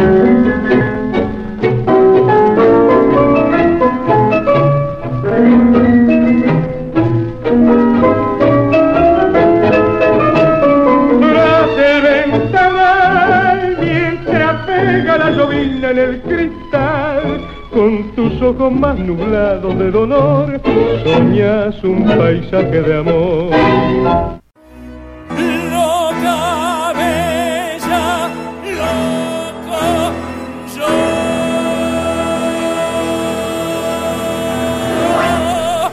Ojos 18.53 18.73
más 18.73 18.99
nublados 18.99 19.79
de 19.79 19.91
dolor, 19.91 20.61
soñas 21.05 21.83
un 21.85 22.05
paisaje 22.05 22.83
de 22.83 22.99
amor. 22.99 23.51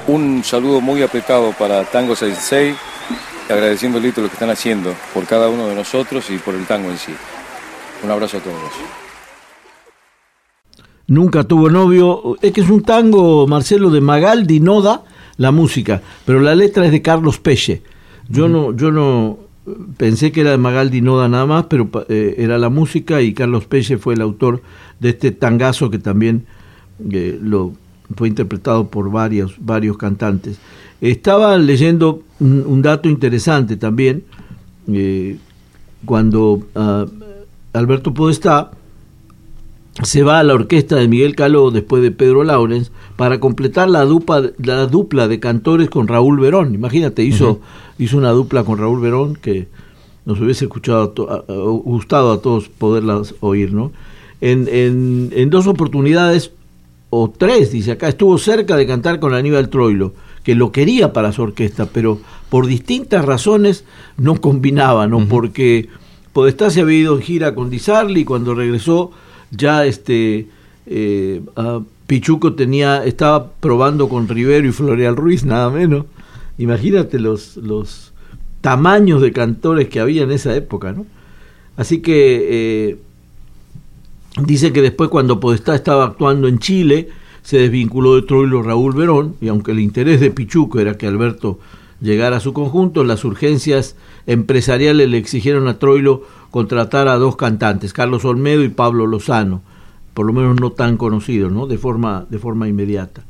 Un 0.08 0.44
saludo 0.44 0.82
muy 0.82 1.04
apretado 1.04 1.54
para 1.54 1.84
Tango 1.84 2.16
66, 2.16 2.76
agradeciéndole 3.48 4.12
todo 4.12 4.24
lo 4.24 4.30
que 4.30 4.34
están 4.34 4.50
haciendo 4.50 4.94
por 5.14 5.26
cada 5.26 5.50
uno 5.50 5.68
de 5.68 5.76
nosotros 5.76 6.30
y 6.32 6.38
por 6.40 6.56
el 6.56 6.66
tango 6.66 6.90
en 6.90 6.98
sí. 6.98 7.14
Un 8.04 8.10
abrazo 8.10 8.38
a 8.38 8.40
todos. 8.40 9.09
Nunca 11.10 11.44
tuvo 11.44 11.70
novio. 11.70 12.38
Es 12.42 12.54
que 12.54 12.62
es 12.62 12.70
un 12.70 12.82
tango, 12.82 13.46
Marcelo, 13.48 13.90
de 13.90 14.00
Magaldi 14.00 14.60
Noda, 14.60 15.04
la 15.38 15.52
música, 15.52 16.02
pero 16.26 16.40
la 16.40 16.56
letra 16.56 16.86
es 16.86 16.92
de 16.92 17.02
Carlos 17.02 17.40
Peche. 17.40 17.82
Yo 18.30 18.48
no, 18.48 18.76
yo 18.76 18.92
no 18.92 19.40
pensé 19.98 20.32
que 20.32 20.42
era 20.42 20.52
de 20.52 20.58
Magaldi 20.58 21.02
Noda 21.02 21.28
nada 21.28 21.46
más, 21.46 21.66
pero 21.66 21.90
eh, 22.10 22.36
era 22.38 22.58
la 22.58 22.70
música 22.70 23.22
y 23.22 23.34
Carlos 23.34 23.66
Peche 23.66 23.98
fue 23.98 24.14
el 24.14 24.22
autor 24.22 24.62
de 25.00 25.10
este 25.10 25.32
tangazo 25.32 25.90
que 25.90 26.00
también 26.00 26.46
eh, 27.12 27.40
lo 27.42 27.74
fue 28.16 28.28
interpretado 28.28 28.88
por 28.88 29.12
varios, 29.12 29.56
varios 29.60 29.98
cantantes. 29.98 30.60
Estaba 31.02 31.58
leyendo 31.58 32.24
un, 32.40 32.64
un 32.68 32.82
dato 32.82 33.10
interesante 33.10 33.78
también, 33.78 34.24
eh, 34.92 35.38
cuando 36.06 36.62
uh, 36.76 37.06
Alberto 37.74 38.14
Podestá 38.14 38.72
se 40.04 40.24
va 40.24 40.40
a 40.40 40.44
la 40.44 40.54
orquesta 40.54 40.96
de 40.96 41.08
Miguel 41.08 41.36
Caló 41.36 41.72
después 41.72 42.02
de 42.02 42.12
Pedro 42.12 42.44
Laurens 42.44 42.92
para 43.16 43.40
completar 43.40 43.90
la 43.90 44.06
dupla, 44.06 44.52
la 44.58 44.86
dupla 44.88 45.28
de 45.28 45.40
cantores 45.40 45.90
con 45.90 46.08
Raúl 46.08 46.40
Verón. 46.40 46.74
Imagínate, 46.74 47.24
hizo, 47.24 47.52
uh 47.52 47.56
-huh. 47.56 48.04
hizo 48.04 48.18
una 48.18 48.32
dupla 48.32 48.64
con 48.64 48.78
Raúl 48.78 49.02
Verón 49.02 49.36
que 49.36 49.68
nos 50.26 50.40
hubiese 50.40 50.66
escuchado 50.66 51.14
a, 51.30 51.54
gustado 51.84 52.32
a 52.32 52.42
todos 52.42 52.70
poderlas 52.70 53.36
oír, 53.40 53.74
¿no? 53.74 53.92
En, 54.42 54.68
en, 54.72 55.32
en, 55.34 55.50
dos 55.50 55.68
oportunidades, 55.68 56.52
o 57.10 57.30
tres, 57.30 57.72
dice 57.72 57.92
acá, 57.92 58.08
estuvo 58.08 58.38
cerca 58.38 58.78
de 58.78 58.86
cantar 58.86 59.20
con 59.20 59.34
Aníbal 59.34 59.70
Troilo, 59.70 60.14
que 60.44 60.56
lo 60.56 60.72
quería 60.72 61.12
para 61.12 61.34
su 61.34 61.42
orquesta, 61.42 61.88
pero 61.88 62.20
por 62.50 62.68
distintas 62.68 63.26
razones 63.26 63.84
no 64.18 64.40
combinaba, 64.40 65.08
¿no? 65.08 65.18
Uh 65.18 65.22
-huh. 65.22 65.28
Porque 65.28 65.90
Podestá 66.34 66.70
se 66.70 66.82
había 66.82 67.00
ido 67.00 67.16
en 67.16 67.22
gira 67.22 67.56
con 67.56 67.70
Di 67.70 67.80
Sarli 67.80 68.22
y 68.22 68.26
cuando 68.26 68.54
regresó 68.54 69.12
ya 69.52 69.86
este 69.86 70.48
eh, 70.86 71.42
uh, 71.56 71.84
Pichuco 72.08 72.54
tenía 72.54 73.06
estaba 73.06 73.52
probando 73.52 74.10
con 74.10 74.28
Rivero 74.28 74.68
y 74.68 74.72
Floreal 74.72 75.16
Ruiz 75.16 75.46
nada 75.46 75.70
menos. 75.70 76.06
Imagínate 76.58 77.20
los 77.20 77.58
los 77.58 78.14
tamaños 78.62 79.22
de 79.22 79.32
cantores 79.32 79.88
que 79.90 80.00
había 80.00 80.24
en 80.24 80.32
esa 80.32 80.56
época 80.56 80.92
no 80.92 81.06
así 81.78 82.00
que 82.00 82.90
eh, 82.90 82.98
dice 84.44 84.74
que 84.74 84.82
después 84.82 85.10
cuando 85.10 85.40
Podestá 85.40 85.76
estaba 85.76 86.04
actuando 86.04 86.48
en 86.48 86.60
Chile 86.60 87.10
se 87.42 87.58
desvinculó 87.58 88.16
de 88.16 88.24
Troilo 88.24 88.62
Raúl 88.62 88.94
Verón 88.96 89.36
y 89.40 89.48
aunque 89.48 89.72
el 89.72 89.80
interés 89.80 90.20
de 90.20 90.32
Pichuco 90.32 90.80
era 90.80 90.98
que 90.98 91.08
Alberto 91.08 91.60
llegara 92.02 92.38
a 92.38 92.42
su 92.42 92.52
conjunto 92.54 93.04
las 93.04 93.24
urgencias 93.24 93.96
empresariales 94.28 95.10
le 95.10 95.18
exigieron 95.18 95.68
a 95.68 95.80
Troilo 95.80 96.24
contratar 96.52 97.08
a 97.08 97.18
dos 97.18 97.36
cantantes, 97.36 97.94
Carlos 97.94 98.26
Olmedo 98.26 98.64
y 98.64 98.70
Pablo 98.70 99.06
Lozano, 99.08 99.62
por 100.14 100.26
lo 100.26 100.34
menos 100.34 100.60
no 100.60 100.72
tan 100.72 100.98
conocidos, 100.98 101.52
¿no? 101.52 101.68
De 101.68 101.78
forma, 101.78 102.26
de 102.30 102.40
forma 102.40 102.68
inmediata. 102.68 103.24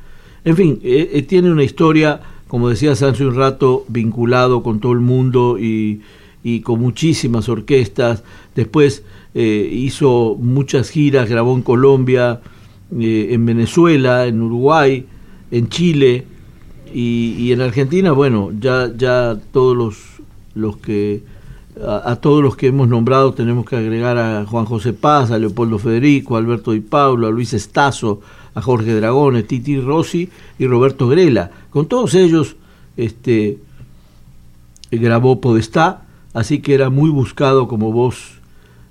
En 0.45 0.55
fin, 0.55 0.79
eh, 0.83 1.11
eh, 1.13 1.21
tiene 1.23 1.51
una 1.51 1.63
historia, 1.63 2.21
como 2.47 2.69
decía 2.69 2.95
Sancho 2.95 3.27
un 3.27 3.35
rato, 3.35 3.83
vinculado 3.89 4.63
con 4.63 4.79
todo 4.79 4.93
el 4.93 5.01
mundo 5.01 5.57
y, 5.59 6.01
y 6.43 6.61
con 6.61 6.79
muchísimas 6.79 7.49
orquestas. 7.49 8.23
Después 8.55 9.03
eh, 9.35 9.69
hizo 9.71 10.35
muchas 10.39 10.89
giras, 10.89 11.29
grabó 11.29 11.53
en 11.55 11.61
Colombia, 11.61 12.41
en 12.91 13.45
Venezuela, 13.45 14.25
en 14.25 14.41
Uruguay, 14.41 15.05
en 15.51 15.69
Chile 15.69 16.25
y, 16.91 17.35
y 17.37 17.51
en 17.51 17.61
Argentina, 17.61 18.13
bueno, 18.13 18.51
ya, 18.59 18.91
ya 18.97 19.37
todos 19.51 19.77
los, 19.77 19.97
los 20.55 20.77
que 20.77 21.21
a, 21.85 22.15
todos 22.17 22.43
los 22.43 22.55
que 22.55 22.67
hemos 22.67 22.87
nombrado 22.87 23.33
tenemos 23.33 23.65
que 23.65 23.75
agregar 23.75 24.17
a 24.17 24.45
Juan 24.45 24.65
José 24.65 24.93
Paz, 24.93 25.31
a 25.31 25.37
Leopoldo 25.37 25.79
Federico, 25.79 26.35
a 26.35 26.39
Alberto 26.39 26.71
Di 26.71 26.81
Paulo, 26.81 27.27
a 27.27 27.31
Luis 27.31 27.53
Estazo, 27.53 28.21
a 28.53 28.61
Jorge 28.61 28.93
Dragones, 28.95 29.47
Titi 29.47 29.79
Rossi 29.79 30.29
y 30.57 30.67
Roberto 30.67 31.07
Grela. 31.07 31.51
Con 31.69 31.87
todos 31.87 32.15
ellos 32.15 32.57
este, 32.97 33.59
grabó 34.91 35.39
Podestá, 35.39 36.05
así 36.33 36.59
que 36.59 36.73
era 36.73 36.89
muy 36.89 37.09
buscado 37.09 37.67
como 37.67 37.91
voz 37.91 38.39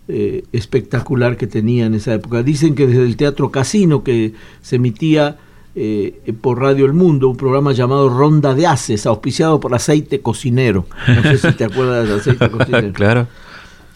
eh, 0.08 0.44
espectacular 0.52 1.36
que 1.36 1.46
tenía 1.46 1.86
en 1.86 1.94
esa 1.94 2.14
época. 2.14 2.42
Dicen 2.42 2.74
que 2.74 2.86
desde 2.86 3.04
el 3.04 3.16
Teatro 3.16 3.50
Casino, 3.50 4.02
que 4.02 4.32
se 4.62 4.76
emitía 4.76 5.36
eh, 5.80 6.32
por 6.40 6.60
Radio 6.60 6.86
El 6.86 6.92
Mundo, 6.92 7.28
un 7.28 7.36
programa 7.36 7.72
llamado 7.72 8.08
Ronda 8.08 8.52
de 8.52 8.66
Haces, 8.66 9.06
auspiciado 9.06 9.60
por 9.60 9.72
Aceite 9.74 10.20
Cocinero. 10.20 10.86
No 11.06 11.22
sé 11.22 11.38
si 11.38 11.52
te 11.52 11.64
acuerdas 11.64 12.08
de 12.08 12.14
Aceite 12.14 12.50
Cocinero. 12.50 12.92
claro. 12.92 13.26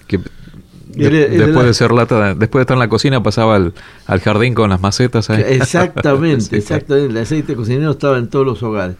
Que 0.06 0.20
de, 0.94 1.28
después 1.28 1.66
de 1.66 1.74
ser 1.74 1.90
lata, 1.90 2.34
después 2.34 2.60
de 2.60 2.62
estar 2.62 2.76
en 2.76 2.80
la 2.80 2.88
cocina, 2.88 3.22
pasaba 3.22 3.56
al, 3.56 3.72
al 4.06 4.20
jardín 4.20 4.54
con 4.54 4.70
las 4.70 4.80
macetas. 4.80 5.28
Exactamente, 5.30 6.56
exactamente. 6.58 7.10
El 7.10 7.16
aceite 7.16 7.54
cocinero 7.54 7.90
estaba 7.90 8.18
en 8.18 8.28
todos 8.28 8.46
los 8.46 8.62
hogares. 8.62 8.96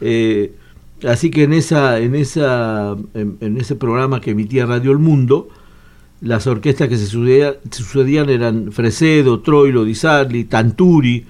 Eh, 0.00 0.52
así 1.08 1.30
que 1.30 1.44
en 1.44 1.52
esa, 1.52 2.00
en 2.00 2.14
esa, 2.14 2.96
en, 3.14 3.38
en, 3.40 3.56
ese 3.58 3.76
programa 3.76 4.20
que 4.20 4.32
emitía 4.32 4.66
Radio 4.66 4.92
El 4.92 4.98
Mundo, 4.98 5.48
las 6.20 6.46
orquestas 6.46 6.88
que 6.88 6.96
se 6.96 7.06
sucedían, 7.06 7.54
sucedían 7.70 8.28
eran 8.28 8.72
Fresedo, 8.72 9.40
Troilo, 9.40 9.84
Di 9.84 9.94
Sarli, 9.94 10.44
Tanturi, 10.44 11.24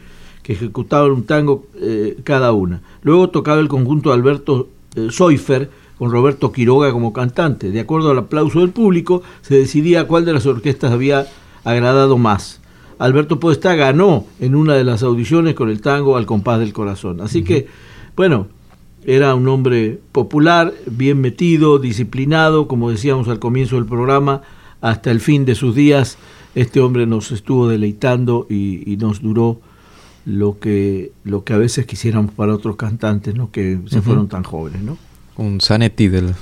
que 0.50 0.54
ejecutaban 0.54 1.12
un 1.12 1.22
tango 1.22 1.66
eh, 1.80 2.18
cada 2.24 2.50
una. 2.52 2.82
Luego 3.02 3.30
tocaba 3.30 3.60
el 3.60 3.68
conjunto 3.68 4.08
de 4.08 4.16
Alberto 4.16 4.68
eh, 4.96 5.06
Soifer 5.10 5.70
con 5.96 6.10
Roberto 6.10 6.50
Quiroga 6.50 6.90
como 6.90 7.12
cantante. 7.12 7.70
De 7.70 7.78
acuerdo 7.78 8.10
al 8.10 8.18
aplauso 8.18 8.58
del 8.58 8.70
público, 8.70 9.22
se 9.42 9.54
decidía 9.54 10.08
cuál 10.08 10.24
de 10.24 10.32
las 10.32 10.46
orquestas 10.46 10.90
había 10.90 11.28
agradado 11.62 12.18
más. 12.18 12.60
Alberto 12.98 13.38
Podestá 13.38 13.76
ganó 13.76 14.24
en 14.40 14.56
una 14.56 14.74
de 14.74 14.82
las 14.82 15.04
audiciones 15.04 15.54
con 15.54 15.70
el 15.70 15.80
tango 15.80 16.16
Al 16.16 16.26
compás 16.26 16.58
del 16.58 16.72
corazón. 16.72 17.20
Así 17.20 17.38
uh 17.38 17.42
-huh. 17.42 17.46
que, 17.46 17.66
bueno, 18.16 18.48
era 19.04 19.36
un 19.36 19.46
hombre 19.46 20.00
popular, 20.10 20.74
bien 20.90 21.20
metido, 21.20 21.78
disciplinado, 21.78 22.66
como 22.66 22.90
decíamos 22.90 23.28
al 23.28 23.38
comienzo 23.38 23.76
del 23.76 23.86
programa, 23.86 24.42
hasta 24.80 25.12
el 25.12 25.20
fin 25.20 25.44
de 25.44 25.54
sus 25.54 25.76
días. 25.76 26.18
Este 26.56 26.80
hombre 26.80 27.06
nos 27.06 27.30
estuvo 27.30 27.68
deleitando 27.68 28.48
y, 28.50 28.92
y 28.92 28.96
nos 28.96 29.22
duró 29.22 29.60
lo 30.30 30.60
que 30.60 31.12
lo 31.24 31.42
que 31.44 31.52
a 31.52 31.58
veces 31.58 31.86
quisiéramos 31.86 32.32
para 32.32 32.54
otros 32.54 32.76
cantantes 32.76 33.34
no 33.34 33.50
que 33.50 33.80
se 33.88 33.96
uh 33.96 34.00
-huh. 34.00 34.02
fueron 34.02 34.28
tan 34.28 34.44
jóvenes 34.44 34.82
no 34.82 34.96
un 35.36 35.60
Zanetti 35.60 36.08
del, 36.08 36.34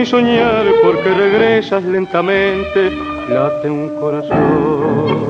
Mi 0.00 0.06
soñar 0.06 0.64
porque 0.82 1.10
regresas 1.10 1.84
lentamente, 1.84 2.90
late 3.28 3.68
un 3.68 3.90
corazón. 4.00 5.28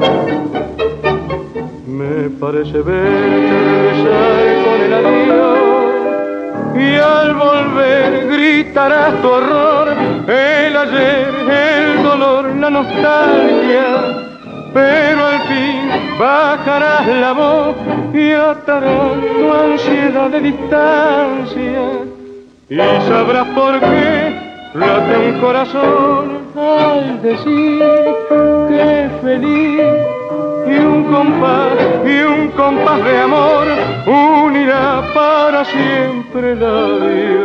Me 1.88 2.30
parece 2.42 2.78
verte 2.78 3.54
regresar 3.70 4.42
con 4.64 4.78
el 4.86 4.92
adiós 5.00 5.90
y 6.86 6.88
al 6.94 7.34
volver 7.34 8.28
gritarás 8.28 9.20
tu 9.20 9.28
horror, 9.28 9.88
el 10.28 10.76
ayer, 10.84 11.34
el 11.50 12.02
dolor, 12.04 12.44
la 12.54 12.70
nostalgia, 12.70 13.88
pero 14.72 15.26
al 15.32 15.40
fin 15.50 15.80
bajarás 16.16 17.08
la 17.08 17.32
voz 17.32 17.74
y 18.14 18.30
atarás 18.30 19.14
tu 19.36 19.52
ansiedad 19.52 20.30
de 20.30 20.40
distancia. 20.40 21.82
Y 22.68 22.76
sabrás 23.08 23.48
por 23.48 23.80
qué 23.80 24.19
late 24.74 25.16
un 25.16 25.40
corazón 25.40 26.40
al 26.56 27.22
decir 27.22 27.82
que 28.68 29.10
feliz 29.22 29.80
y 30.66 30.78
un 30.78 31.04
compás 31.04 31.72
y 32.04 32.22
un 32.22 32.48
compás 32.50 33.04
de 33.04 33.18
amor 33.20 33.66
unirá 34.06 35.02
para 35.12 35.64
siempre 35.64 36.54
la 36.54 36.86
Dios. 36.98 37.39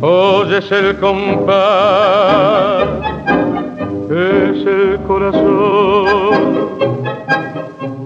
Oyes 0.00 0.70
el 0.72 0.96
compás, 0.98 2.88
es 4.10 4.66
el 4.66 5.00
corazón. 5.06 6.66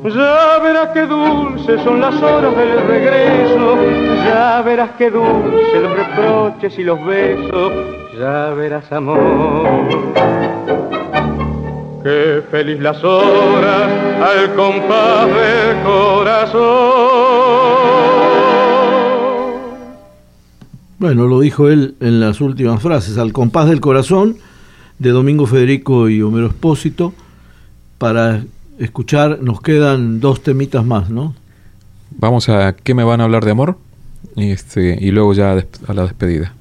Ya 0.04 0.58
verás 0.62 0.88
qué 0.94 1.06
dulces 1.06 1.80
son 1.82 2.00
las 2.00 2.20
horas 2.22 2.56
del 2.56 2.86
regreso, 2.86 3.76
ya 4.24 4.62
verás 4.62 4.90
qué 4.98 5.10
dulces 5.10 5.82
los 5.82 5.92
reproches 5.92 6.78
y 6.78 6.82
los 6.82 7.04
besos, 7.04 7.72
ya 8.18 8.50
verás 8.50 8.90
amor. 8.90 9.68
Qué 12.02 12.42
feliz 12.50 12.80
las 12.80 13.04
horas 13.04 13.90
al 14.22 14.54
compás 14.54 15.26
del 15.26 15.76
corazón. 15.84 16.79
Bueno, 21.00 21.26
lo 21.26 21.40
dijo 21.40 21.70
él 21.70 21.94
en 22.00 22.20
las 22.20 22.42
últimas 22.42 22.82
frases, 22.82 23.16
al 23.16 23.32
compás 23.32 23.70
del 23.70 23.80
corazón 23.80 24.36
de 24.98 25.08
Domingo 25.08 25.46
Federico 25.46 26.10
y 26.10 26.20
Homero 26.20 26.48
Espósito. 26.48 27.14
Para 27.96 28.44
escuchar 28.78 29.38
nos 29.40 29.62
quedan 29.62 30.20
dos 30.20 30.42
temitas 30.42 30.84
más, 30.84 31.08
¿no? 31.08 31.34
Vamos 32.10 32.50
a 32.50 32.74
¿Qué 32.74 32.92
me 32.92 33.02
van 33.02 33.22
a 33.22 33.24
hablar 33.24 33.46
de 33.46 33.52
amor? 33.52 33.78
Este, 34.36 34.98
y 35.00 35.10
luego 35.10 35.32
ya 35.32 35.52
a 35.86 35.94
la 35.94 36.02
despedida. 36.02 36.52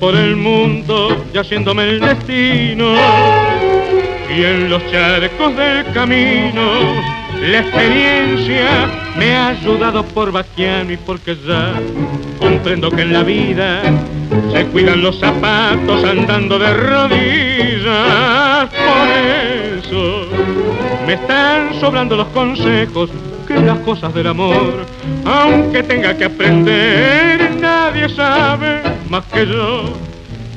Por 0.00 0.14
el 0.14 0.36
mundo 0.36 1.24
y 1.32 1.38
haciéndome 1.38 1.88
el 1.88 2.00
destino. 2.00 2.94
Y 4.34 4.42
en 4.44 4.70
los 4.70 4.82
charcos 4.90 5.56
del 5.56 5.84
camino, 5.92 6.62
la 7.40 7.60
experiencia 7.60 8.90
me 9.16 9.36
ha 9.36 9.48
ayudado 9.48 10.04
por 10.04 10.32
vaquiano 10.32 10.92
y 10.92 10.96
porque 10.96 11.36
ya 11.46 11.74
comprendo 12.38 12.90
que 12.90 13.02
en 13.02 13.12
la 13.12 13.22
vida 13.22 13.82
se 14.52 14.66
cuidan 14.66 15.02
los 15.02 15.18
zapatos 15.18 16.04
andando 16.04 16.58
de 16.58 16.74
rodillas. 16.74 18.68
Por 18.70 19.08
eso 19.78 20.26
me 21.06 21.14
están 21.14 21.74
sobrando 21.80 22.16
los 22.16 22.28
consejos 22.28 23.10
que 23.46 23.54
las 23.54 23.78
cosas 23.80 24.14
del 24.14 24.26
amor, 24.28 24.86
aunque 25.24 25.82
tenga 25.82 26.16
que 26.16 26.24
aprender, 26.24 27.53
nadie 27.84 28.08
sabe 28.08 28.82
más 29.10 29.24
que 29.26 29.46
yo. 29.46 29.92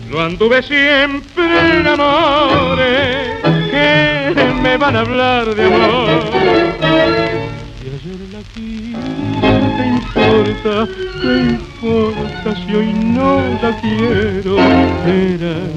Lo 0.09 0.21
anduve 0.21 0.63
siempre 0.63 1.78
en 1.78 1.86
amores 1.86 3.41
que 3.69 4.53
me 4.61 4.78
van 4.78 4.95
a 4.95 5.01
hablar 5.01 5.53
de 5.53 5.65
amor. 5.65 6.21
Si 7.80 7.88
ayer 7.95 8.21
la 8.36 8.41
quise, 8.53 8.97
¿qué 9.75 9.86
importa? 9.97 10.88
¿Qué 11.21 11.34
importa 11.55 12.49
si 12.55 12.75
hoy 12.75 12.93
no 12.93 13.41
la 13.61 13.71
quiero? 13.82 14.57
Eran 15.05 15.69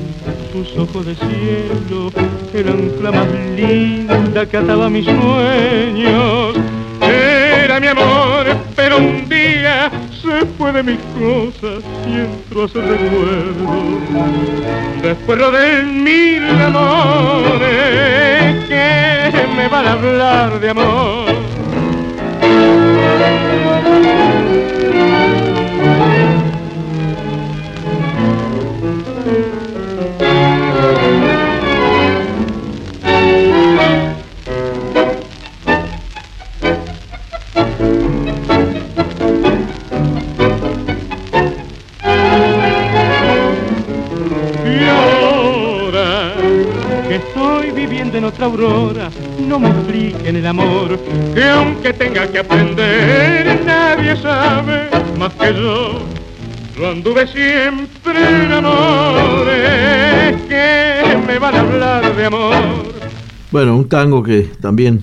sus 0.52 0.78
ojos 0.78 1.04
de 1.06 1.16
cielo, 1.16 2.12
eran 2.54 2.92
la 3.02 3.10
más 3.10 3.26
linda 3.56 4.46
que 4.46 4.56
ataba 4.56 4.88
mis 4.88 5.04
sueños. 5.04 6.54
Era 7.02 7.80
mi 7.80 7.88
amor, 7.88 8.46
pero 8.76 8.98
un 8.98 9.28
día 9.28 9.90
fue 10.58 10.72
de 10.72 10.82
mis 10.82 10.98
cosas 11.18 11.82
y 12.06 12.20
entró 12.20 12.68
su 12.68 12.80
recuerdo. 12.80 13.90
Después 15.02 15.38
de 15.38 15.82
mil 15.82 16.42
amores 16.62 17.60
que 18.68 19.32
me 19.56 19.68
van 19.68 19.86
a 19.86 19.92
hablar 19.92 20.60
de 20.60 20.70
amor. 20.70 21.29
Que 51.90 52.04
tenga 52.04 52.30
que 52.30 52.38
aprender, 52.38 53.64
nadie 53.66 54.14
sabe 54.16 54.88
más 55.18 55.32
que 55.34 55.52
yo. 55.54 55.98
Yo 56.78 56.90
anduve 56.90 57.26
siempre 57.26 58.44
en 58.44 58.52
amores 58.52 60.40
que 60.48 61.18
me 61.26 61.38
van 61.40 61.56
a 61.56 61.60
hablar 61.60 62.14
de 62.14 62.26
amor. 62.26 62.54
Bueno, 63.50 63.76
un 63.76 63.88
tango 63.88 64.22
que 64.22 64.42
también 64.60 65.02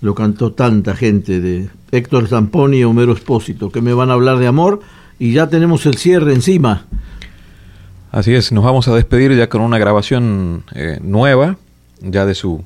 lo 0.00 0.16
cantó 0.16 0.52
tanta 0.52 0.96
gente 0.96 1.40
de 1.40 1.70
Héctor 1.92 2.26
Zamponi 2.26 2.78
y 2.78 2.84
Homero 2.84 3.12
Espósito, 3.12 3.70
que 3.70 3.80
me 3.80 3.92
van 3.92 4.10
a 4.10 4.14
hablar 4.14 4.38
de 4.38 4.48
amor 4.48 4.80
y 5.20 5.32
ya 5.32 5.48
tenemos 5.48 5.86
el 5.86 5.96
cierre 5.96 6.34
encima. 6.34 6.86
Así 8.10 8.34
es, 8.34 8.50
nos 8.50 8.64
vamos 8.64 8.88
a 8.88 8.94
despedir 8.96 9.36
ya 9.36 9.48
con 9.48 9.60
una 9.60 9.78
grabación 9.78 10.64
eh, 10.74 10.98
nueva, 11.00 11.56
ya 12.00 12.26
de 12.26 12.34
su, 12.34 12.64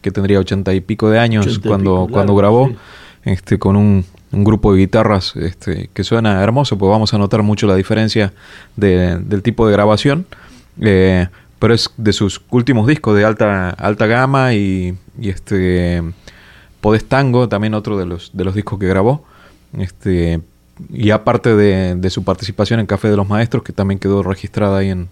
que 0.00 0.10
tendría 0.10 0.38
ochenta 0.40 0.72
y 0.74 0.80
pico 0.80 1.10
de 1.10 1.18
años 1.18 1.58
cuando, 1.60 2.06
pico, 2.06 2.12
cuando 2.12 2.34
claro, 2.34 2.36
grabó, 2.36 2.68
sí. 2.68 2.76
este, 3.24 3.58
con 3.58 3.76
un, 3.76 4.04
un 4.32 4.44
grupo 4.44 4.72
de 4.72 4.80
guitarras 4.80 5.34
este, 5.36 5.90
que 5.92 6.04
suena 6.04 6.42
hermoso, 6.42 6.78
pues 6.78 6.90
vamos 6.90 7.12
a 7.14 7.18
notar 7.18 7.42
mucho 7.42 7.66
la 7.66 7.74
diferencia 7.74 8.32
de- 8.76 9.18
del 9.18 9.42
tipo 9.42 9.66
de 9.66 9.72
grabación, 9.72 10.26
eh, 10.80 11.28
pero 11.58 11.74
es 11.74 11.90
de 11.96 12.12
sus 12.12 12.40
últimos 12.50 12.86
discos 12.86 13.16
de 13.16 13.24
alta, 13.24 13.70
alta 13.70 14.06
gama 14.06 14.54
y, 14.54 14.96
y 15.20 15.28
este 15.28 16.02
Podés 16.80 17.04
Tango, 17.04 17.48
también 17.48 17.74
otro 17.74 17.98
de 17.98 18.06
los, 18.06 18.30
de 18.32 18.44
los 18.44 18.54
discos 18.54 18.78
que 18.78 18.86
grabó. 18.86 19.24
Este, 19.78 20.40
y 20.88 21.10
aparte 21.10 21.54
de, 21.54 21.94
de 21.94 22.08
su 22.08 22.24
participación 22.24 22.80
en 22.80 22.86
Café 22.86 23.10
de 23.10 23.16
los 23.16 23.28
Maestros, 23.28 23.62
que 23.62 23.74
también 23.74 23.98
quedó 24.00 24.22
registrada 24.22 24.78
ahí 24.78 24.88
en, 24.88 25.08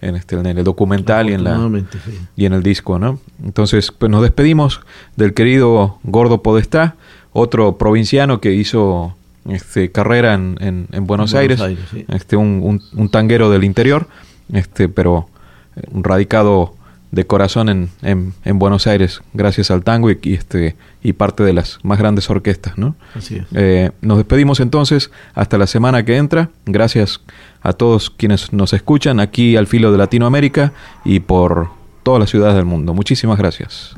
en, 0.00 0.14
este, 0.16 0.36
en 0.36 0.46
el 0.46 0.64
documental 0.64 1.28
y 1.30 1.32
en, 1.34 1.44
la, 1.44 1.56
sí. 2.04 2.18
y 2.36 2.44
en 2.46 2.52
el 2.52 2.62
disco, 2.62 2.98
¿no? 2.98 3.18
Entonces, 3.44 3.90
pues 3.90 4.10
nos 4.10 4.22
despedimos 4.22 4.80
del 5.16 5.34
querido 5.34 5.98
Gordo 6.04 6.42
Podestá, 6.42 6.96
otro 7.32 7.76
provinciano 7.78 8.40
que 8.40 8.52
hizo 8.54 9.14
este, 9.48 9.90
carrera 9.92 10.34
en, 10.34 10.56
en- 10.60 10.88
en 10.92 11.06
Buenos, 11.06 11.32
En 11.32 11.40
Aires, 11.40 11.58
Buenos 11.58 11.78
Aires, 11.78 12.06
sí. 12.08 12.14
este, 12.14 12.36
un, 12.36 12.60
un- 12.62 12.82
un 13.00 13.08
tanguero 13.08 13.50
del 13.50 13.64
interior, 13.64 14.06
este, 14.52 14.88
pero 14.88 15.28
eh, 15.76 15.82
un 15.90 16.04
radicado 16.04 16.74
de 17.10 17.26
corazón 17.26 17.68
en, 17.68 17.88
en- 18.02 18.34
en 18.44 18.58
Buenos 18.58 18.86
Aires, 18.86 19.22
gracias 19.32 19.70
al 19.70 19.82
tango 19.82 20.10
y, 20.10 20.18
y, 20.22 20.34
este, 20.34 20.76
y 21.02 21.14
parte 21.14 21.42
de 21.42 21.52
las 21.52 21.78
más 21.82 21.98
grandes 21.98 22.28
orquestas, 22.30 22.76
¿no? 22.76 22.96
Así 23.14 23.36
es. 23.36 23.44
Eh, 23.54 23.90
nos 24.02 24.18
despedimos 24.18 24.60
entonces 24.60 25.10
hasta 25.34 25.56
la 25.58 25.66
semana 25.66 26.04
que 26.04 26.16
entra. 26.16 26.50
Gracias 26.66 27.20
a 27.62 27.72
todos 27.72 28.10
quienes 28.10 28.52
nos 28.52 28.72
escuchan 28.72 29.20
aquí 29.20 29.56
al 29.56 29.66
filo 29.66 29.90
de 29.92 29.98
Latinoamérica 29.98 30.72
y 31.04 31.20
por 31.20 31.68
todas 32.02 32.20
las 32.20 32.30
ciudades 32.30 32.54
del 32.56 32.64
mundo. 32.64 32.94
Muchísimas 32.94 33.38
gracias. 33.38 33.96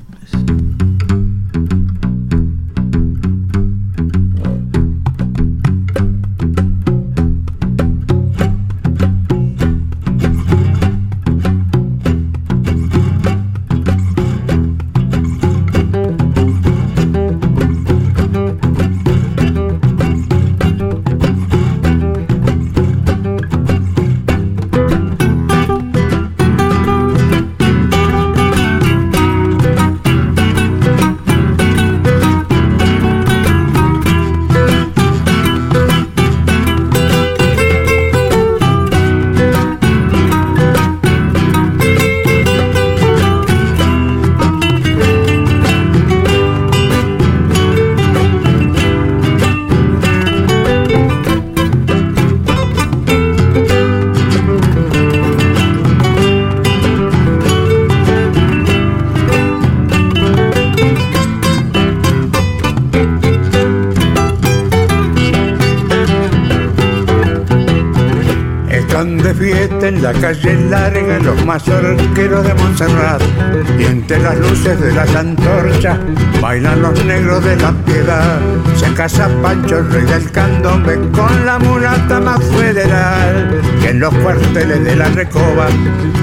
Luces 74.51 74.81
de 74.81 74.93
las 74.93 75.15
antorchas 75.15 75.97
bailan 76.41 76.83
los 76.83 77.05
negros 77.05 77.45
de 77.45 77.57
la 77.57 77.73
piedad. 77.85 78.39
Se 78.75 78.93
casa 78.95 79.29
Pancho, 79.43 79.79
el 79.79 79.91
rey 79.93 80.05
del 80.05 80.31
candombe, 80.33 80.99
con 81.13 81.47
la 81.47 81.59
mulata 81.59 82.21
más 82.21 82.43
federal 82.45 83.61
que 83.81 83.91
en 83.91 84.01
los 84.01 84.13
cuarteles 84.15 84.85
de 84.85 84.97
la 84.97 85.09
recoba 85.09 85.69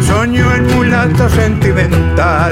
soñó 0.06 0.54
el 0.54 0.64
mulato 0.64 1.30
sentimental. 1.30 2.52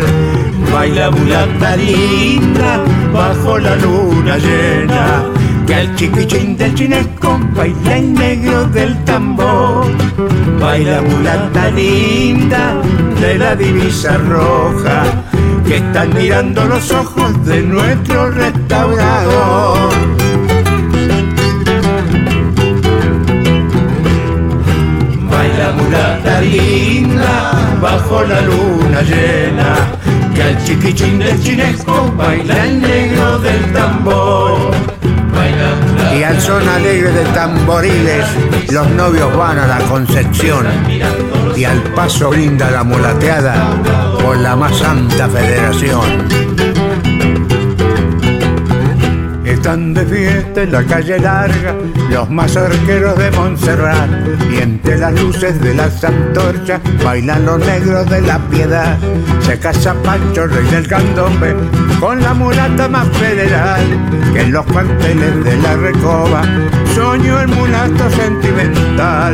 Baila 0.72 1.12
mulata 1.12 1.76
linda 1.76 2.82
bajo 3.14 3.58
la 3.60 3.76
luna 3.76 4.38
llena 4.38 5.24
que 5.66 5.76
al 5.76 5.96
chiquichín 5.96 6.58
del 6.58 6.74
chinesco 6.76 7.40
baila 7.54 7.98
el 7.98 8.14
negro 8.14 8.66
del 8.68 9.04
tambor. 9.04 9.88
Baila 10.60 11.02
mulata 11.02 11.70
linda 11.72 12.76
de 13.20 13.38
la 13.38 13.56
divisa 13.56 14.18
roja, 14.18 15.04
que 15.68 15.78
están 15.78 16.14
mirando 16.14 16.66
los 16.66 16.92
ojos 16.92 17.46
de 17.46 17.62
nuestro 17.62 18.30
restaurador. 18.32 19.90
Baila 25.30 25.72
mulata 25.78 26.42
linda 26.42 27.78
bajo 27.82 28.24
la 28.24 28.42
luna 28.42 29.02
llena, 29.02 29.76
que 30.36 30.44
al 30.44 30.64
chiquichín 30.64 31.20
del 31.20 31.42
chinesco 31.42 32.14
baila 32.16 32.66
el 32.66 32.82
negro 32.82 33.40
del 33.40 33.74
tambor. 33.74 34.76
Y 36.18 36.24
al 36.24 36.40
son 36.40 36.68
alegre 36.70 37.12
de 37.12 37.26
tamboriles, 37.34 38.26
los 38.72 38.90
novios 38.92 39.36
van 39.36 39.60
a 39.60 39.68
la 39.68 39.80
Concepción. 39.80 40.66
Y 41.56 41.64
al 41.64 41.82
paso 41.94 42.30
brinda 42.30 42.70
la 42.70 42.84
mulateada 42.84 43.82
por 44.22 44.38
la 44.38 44.56
más 44.56 44.78
santa 44.78 45.30
federación. 45.30 46.55
Están 49.66 49.96
de 49.96 50.06
fiesta 50.06 50.62
en 50.62 50.72
la 50.72 50.84
calle 50.84 51.18
larga 51.18 51.76
los 52.12 52.30
mazorqueros 52.30 53.18
de 53.18 53.32
Montserrat 53.32 54.08
y 54.52 54.58
entre 54.58 55.00
las 55.00 55.20
luces 55.20 55.60
de 55.60 55.74
las 55.74 56.04
antorchas 56.04 56.80
bailan 57.04 57.48
los 57.48 57.58
negros 57.58 58.08
de 58.08 58.22
la 58.22 58.38
piedad. 58.48 58.96
Se 59.40 59.58
casa 59.58 59.96
Pancho, 60.04 60.46
rey 60.46 60.68
del 60.68 60.88
candombe, 60.88 61.56
con 62.00 62.22
la 62.22 62.36
mulata 62.36 62.88
más 62.88 63.08
federal 63.18 63.82
que 64.34 64.42
en 64.42 64.52
los 64.52 64.68
cuarteles 64.68 65.44
de 65.44 65.58
la 65.58 65.76
recoba 65.78 66.44
soñó 66.94 67.42
el 67.42 67.48
mulato 67.48 68.08
sentimental. 68.12 69.34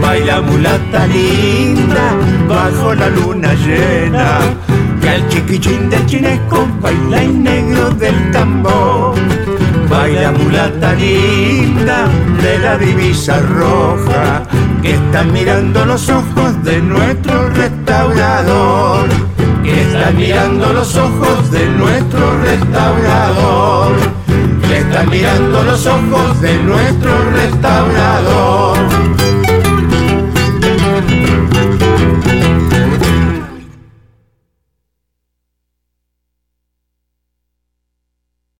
Baila 0.00 0.42
mulata 0.42 1.08
linda 1.08 2.14
bajo 2.48 2.94
la 2.94 3.08
luna 3.08 3.52
llena 3.54 4.38
que 5.00 5.08
al 5.08 5.28
chiquichín 5.28 5.90
del 5.90 6.06
chinesco 6.06 6.68
baila 6.80 7.20
el 7.20 7.42
negro 7.42 7.90
del 7.90 8.30
tambor. 8.30 9.35
Baila 9.88 10.32
mulata 10.32 10.94
linda 10.94 12.08
de 12.42 12.58
la 12.58 12.76
divisa 12.76 13.40
roja 13.40 14.42
que 14.82 14.94
están 14.94 15.32
mirando 15.32 15.84
los 15.84 16.08
ojos 16.08 16.62
de 16.64 16.80
nuestro 16.80 17.48
restaurador. 17.50 19.08
Que 19.62 19.82
están 19.82 20.16
mirando 20.16 20.72
los 20.72 20.96
ojos 20.96 21.50
de 21.50 21.66
nuestro 21.68 22.38
restaurador. 22.42 23.92
Que 24.66 24.78
están 24.78 25.08
mirando 25.10 25.62
los 25.62 25.86
ojos 25.86 26.40
de 26.40 26.58
nuestro 26.62 27.30
restaurador. 27.30 29.25